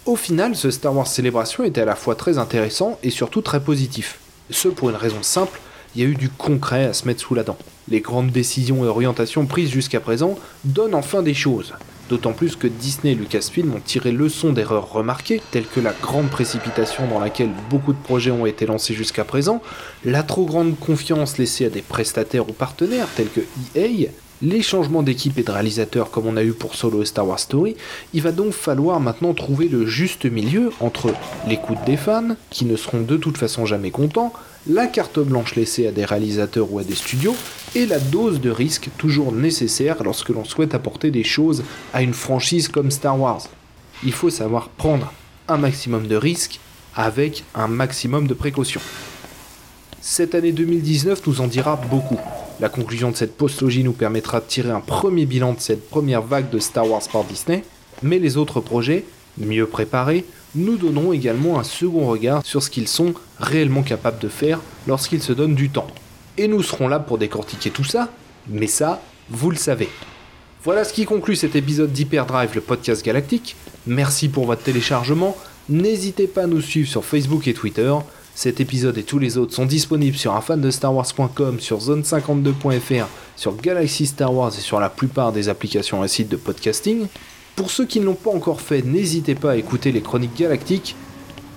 Au 0.06 0.16
final, 0.16 0.56
ce 0.56 0.70
Star 0.70 0.96
Wars 0.96 1.06
Célébration 1.06 1.62
était 1.62 1.82
à 1.82 1.86
la 1.86 1.96
fois 1.96 2.14
très 2.14 2.38
intéressant 2.38 2.98
et 3.02 3.10
surtout 3.10 3.42
très 3.42 3.62
positif. 3.62 4.18
Ce 4.52 4.68
pour 4.68 4.90
une 4.90 4.96
raison 4.96 5.22
simple, 5.22 5.60
il 5.94 6.02
y 6.02 6.04
a 6.04 6.08
eu 6.08 6.14
du 6.14 6.28
concret 6.28 6.84
à 6.84 6.92
se 6.92 7.06
mettre 7.06 7.20
sous 7.20 7.34
la 7.34 7.42
dent. 7.42 7.56
Les 7.88 8.00
grandes 8.00 8.30
décisions 8.30 8.84
et 8.84 8.88
orientations 8.88 9.46
prises 9.46 9.70
jusqu'à 9.70 9.98
présent 9.98 10.38
donnent 10.64 10.94
enfin 10.94 11.22
des 11.22 11.34
choses. 11.34 11.74
D'autant 12.10 12.32
plus 12.32 12.56
que 12.56 12.66
Disney 12.66 13.12
et 13.12 13.16
Lucasfilm 13.16 13.74
ont 13.74 13.80
tiré 13.80 14.12
leçon 14.12 14.52
d'erreurs 14.52 14.92
remarquées, 14.92 15.40
telles 15.50 15.66
que 15.66 15.80
la 15.80 15.92
grande 15.92 16.28
précipitation 16.28 17.06
dans 17.08 17.18
laquelle 17.18 17.50
beaucoup 17.70 17.94
de 17.94 18.02
projets 18.02 18.30
ont 18.30 18.44
été 18.44 18.66
lancés 18.66 18.92
jusqu'à 18.92 19.24
présent, 19.24 19.62
la 20.04 20.22
trop 20.22 20.44
grande 20.44 20.78
confiance 20.78 21.38
laissée 21.38 21.64
à 21.64 21.70
des 21.70 21.80
prestataires 21.80 22.48
ou 22.48 22.52
partenaires 22.52 23.08
tels 23.16 23.30
que 23.30 23.40
EA, 23.74 24.10
les 24.42 24.60
changements 24.60 25.04
d'équipe 25.04 25.38
et 25.38 25.44
de 25.44 25.50
réalisateurs 25.50 26.10
comme 26.10 26.26
on 26.26 26.36
a 26.36 26.42
eu 26.42 26.52
pour 26.52 26.74
Solo 26.74 27.02
et 27.02 27.06
Star 27.06 27.26
Wars 27.26 27.38
Story, 27.38 27.76
il 28.12 28.22
va 28.22 28.32
donc 28.32 28.52
falloir 28.52 28.98
maintenant 28.98 29.34
trouver 29.34 29.68
le 29.68 29.86
juste 29.86 30.24
milieu 30.24 30.72
entre 30.80 31.14
l'écoute 31.46 31.78
des 31.86 31.96
fans, 31.96 32.34
qui 32.50 32.64
ne 32.64 32.76
seront 32.76 33.02
de 33.02 33.16
toute 33.16 33.38
façon 33.38 33.66
jamais 33.66 33.92
contents, 33.92 34.32
la 34.68 34.86
carte 34.88 35.20
blanche 35.20 35.54
laissée 35.54 35.86
à 35.86 35.92
des 35.92 36.04
réalisateurs 36.04 36.72
ou 36.72 36.80
à 36.80 36.84
des 36.84 36.94
studios, 36.94 37.36
et 37.76 37.86
la 37.86 38.00
dose 38.00 38.40
de 38.40 38.50
risque 38.50 38.90
toujours 38.98 39.32
nécessaire 39.32 40.02
lorsque 40.02 40.30
l'on 40.30 40.44
souhaite 40.44 40.74
apporter 40.74 41.12
des 41.12 41.24
choses 41.24 41.62
à 41.94 42.02
une 42.02 42.14
franchise 42.14 42.66
comme 42.66 42.90
Star 42.90 43.18
Wars. 43.18 43.42
Il 44.04 44.12
faut 44.12 44.30
savoir 44.30 44.68
prendre 44.70 45.12
un 45.46 45.56
maximum 45.56 46.08
de 46.08 46.16
risques 46.16 46.58
avec 46.96 47.44
un 47.54 47.68
maximum 47.68 48.26
de 48.26 48.34
précautions. 48.34 48.80
Cette 50.00 50.34
année 50.34 50.52
2019 50.52 51.26
nous 51.28 51.40
en 51.40 51.46
dira 51.46 51.80
beaucoup. 51.88 52.18
La 52.62 52.68
conclusion 52.68 53.10
de 53.10 53.16
cette 53.16 53.36
postlogie 53.36 53.82
nous 53.82 53.92
permettra 53.92 54.38
de 54.38 54.44
tirer 54.46 54.70
un 54.70 54.78
premier 54.78 55.26
bilan 55.26 55.54
de 55.54 55.58
cette 55.58 55.90
première 55.90 56.22
vague 56.22 56.48
de 56.48 56.60
Star 56.60 56.88
Wars 56.88 57.02
par 57.12 57.24
Disney, 57.24 57.64
mais 58.04 58.20
les 58.20 58.36
autres 58.36 58.60
projets, 58.60 59.04
mieux 59.36 59.66
préparés, 59.66 60.24
nous 60.54 60.76
donneront 60.76 61.12
également 61.12 61.58
un 61.58 61.64
second 61.64 62.06
regard 62.06 62.46
sur 62.46 62.62
ce 62.62 62.70
qu'ils 62.70 62.86
sont 62.86 63.14
réellement 63.40 63.82
capables 63.82 64.20
de 64.20 64.28
faire 64.28 64.60
lorsqu'ils 64.86 65.24
se 65.24 65.32
donnent 65.32 65.56
du 65.56 65.70
temps. 65.70 65.88
Et 66.38 66.46
nous 66.46 66.62
serons 66.62 66.86
là 66.86 67.00
pour 67.00 67.18
décortiquer 67.18 67.70
tout 67.70 67.82
ça, 67.82 68.10
mais 68.48 68.68
ça, 68.68 69.02
vous 69.28 69.50
le 69.50 69.56
savez. 69.56 69.88
Voilà 70.62 70.84
ce 70.84 70.92
qui 70.92 71.04
conclut 71.04 71.34
cet 71.34 71.56
épisode 71.56 71.92
d'Hyperdrive, 71.92 72.54
le 72.54 72.60
podcast 72.60 73.04
galactique. 73.04 73.56
Merci 73.88 74.28
pour 74.28 74.46
votre 74.46 74.62
téléchargement. 74.62 75.36
N'hésitez 75.68 76.28
pas 76.28 76.44
à 76.44 76.46
nous 76.46 76.60
suivre 76.60 76.88
sur 76.88 77.04
Facebook 77.04 77.48
et 77.48 77.54
Twitter. 77.54 77.92
Cet 78.34 78.60
épisode 78.60 78.96
et 78.96 79.02
tous 79.02 79.18
les 79.18 79.36
autres 79.36 79.52
sont 79.52 79.66
disponibles 79.66 80.16
sur 80.16 80.34
unfandestarwars.com, 80.34 81.60
sur 81.60 81.78
zone52.fr, 81.80 83.06
sur 83.36 83.56
Galaxy 83.56 84.06
Star 84.06 84.34
Wars 84.34 84.52
et 84.56 84.62
sur 84.62 84.80
la 84.80 84.88
plupart 84.88 85.32
des 85.32 85.50
applications 85.50 86.02
et 86.02 86.08
sites 86.08 86.30
de 86.30 86.36
podcasting. 86.36 87.06
Pour 87.56 87.70
ceux 87.70 87.84
qui 87.84 88.00
ne 88.00 88.06
l'ont 88.06 88.14
pas 88.14 88.30
encore 88.30 88.62
fait, 88.62 88.82
n'hésitez 88.82 89.34
pas 89.34 89.52
à 89.52 89.56
écouter 89.56 89.92
les 89.92 90.00
chroniques 90.00 90.36
galactiques. 90.36 90.96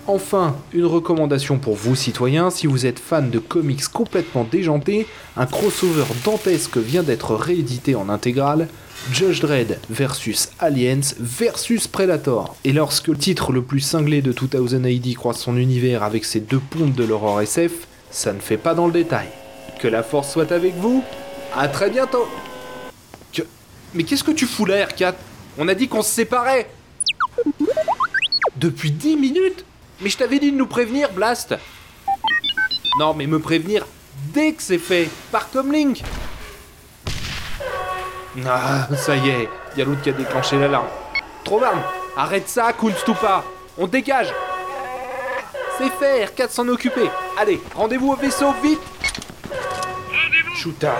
Enfin, 0.05 0.55
une 0.73 0.85
recommandation 0.85 1.57
pour 1.57 1.75
vous 1.75 1.95
citoyens, 1.95 2.51
si 2.51 2.67
vous 2.67 2.85
êtes 2.85 2.99
fan 2.99 3.31
de 3.31 3.39
comics 3.39 3.87
complètement 3.87 4.43
déjantés, 4.43 5.07
un 5.37 5.45
crossover 5.45 6.03
dantesque 6.25 6.77
vient 6.77 7.01
d'être 7.01 7.33
réédité 7.35 7.95
en 7.95 8.09
intégrale, 8.09 8.67
Judge 9.11 9.39
Dredd 9.39 9.77
versus 9.89 10.49
Aliens 10.59 11.13
versus 11.19 11.87
Predator. 11.87 12.55
Et 12.63 12.73
lorsque 12.73 13.07
le 13.07 13.17
titre 13.17 13.51
le 13.51 13.61
plus 13.61 13.79
cinglé 13.79 14.21
de 14.23 14.31
2000 14.31 14.85
AD 14.85 15.15
croise 15.15 15.37
son 15.37 15.57
univers 15.57 16.01
avec 16.01 16.25
ses 16.25 16.39
deux 16.39 16.59
pontes 16.59 16.95
de 16.95 17.03
l'horreur 17.03 17.41
SF, 17.41 17.71
ça 18.09 18.33
ne 18.33 18.39
fait 18.39 18.57
pas 18.57 18.73
dans 18.73 18.87
le 18.87 18.93
détail. 18.93 19.27
Que 19.79 19.87
la 19.87 20.01
force 20.01 20.31
soit 20.31 20.51
avec 20.51 20.75
vous, 20.75 21.03
à 21.55 21.67
très 21.67 21.91
bientôt. 21.91 22.27
Mais 23.93 24.03
qu'est-ce 24.03 24.23
que 24.23 24.31
tu 24.31 24.47
fous 24.47 24.65
là, 24.65 24.87
R4 24.87 25.13
On 25.57 25.67
a 25.67 25.75
dit 25.75 25.87
qu'on 25.87 26.01
se 26.01 26.11
séparait 26.11 26.69
Depuis 28.57 28.91
10 28.91 29.17
minutes? 29.17 29.65
Mais 30.01 30.09
je 30.09 30.17
t'avais 30.17 30.39
dit 30.39 30.51
de 30.51 30.57
nous 30.57 30.67
prévenir, 30.67 31.13
Blast 31.13 31.55
Non, 32.99 33.13
mais 33.13 33.27
me 33.27 33.39
prévenir 33.39 33.85
dès 34.33 34.53
que 34.53 34.63
c'est 34.63 34.79
fait, 34.79 35.09
par 35.31 35.49
Comlink 35.51 36.01
ah, 38.47 38.87
ça 38.95 39.15
y 39.15 39.29
est, 39.29 39.49
y 39.77 39.81
a 39.81 39.85
l'autre 39.85 40.01
qui 40.01 40.09
a 40.09 40.13
déclenché 40.13 40.57
l'alarme. 40.57 40.87
Trop 41.43 41.59
d'armes 41.59 41.81
Arrête 42.17 42.47
ça, 42.47 42.71
Stupa 42.97 43.43
On 43.77 43.87
dégage. 43.87 44.33
C'est 45.77 45.91
fait, 45.91 46.25
R4 46.25 46.49
s'en 46.49 46.67
occuper. 46.69 47.09
Allez, 47.37 47.61
rendez-vous 47.75 48.13
au 48.13 48.15
vaisseau, 48.15 48.53
vite. 48.63 48.79
Chuta 50.55 50.93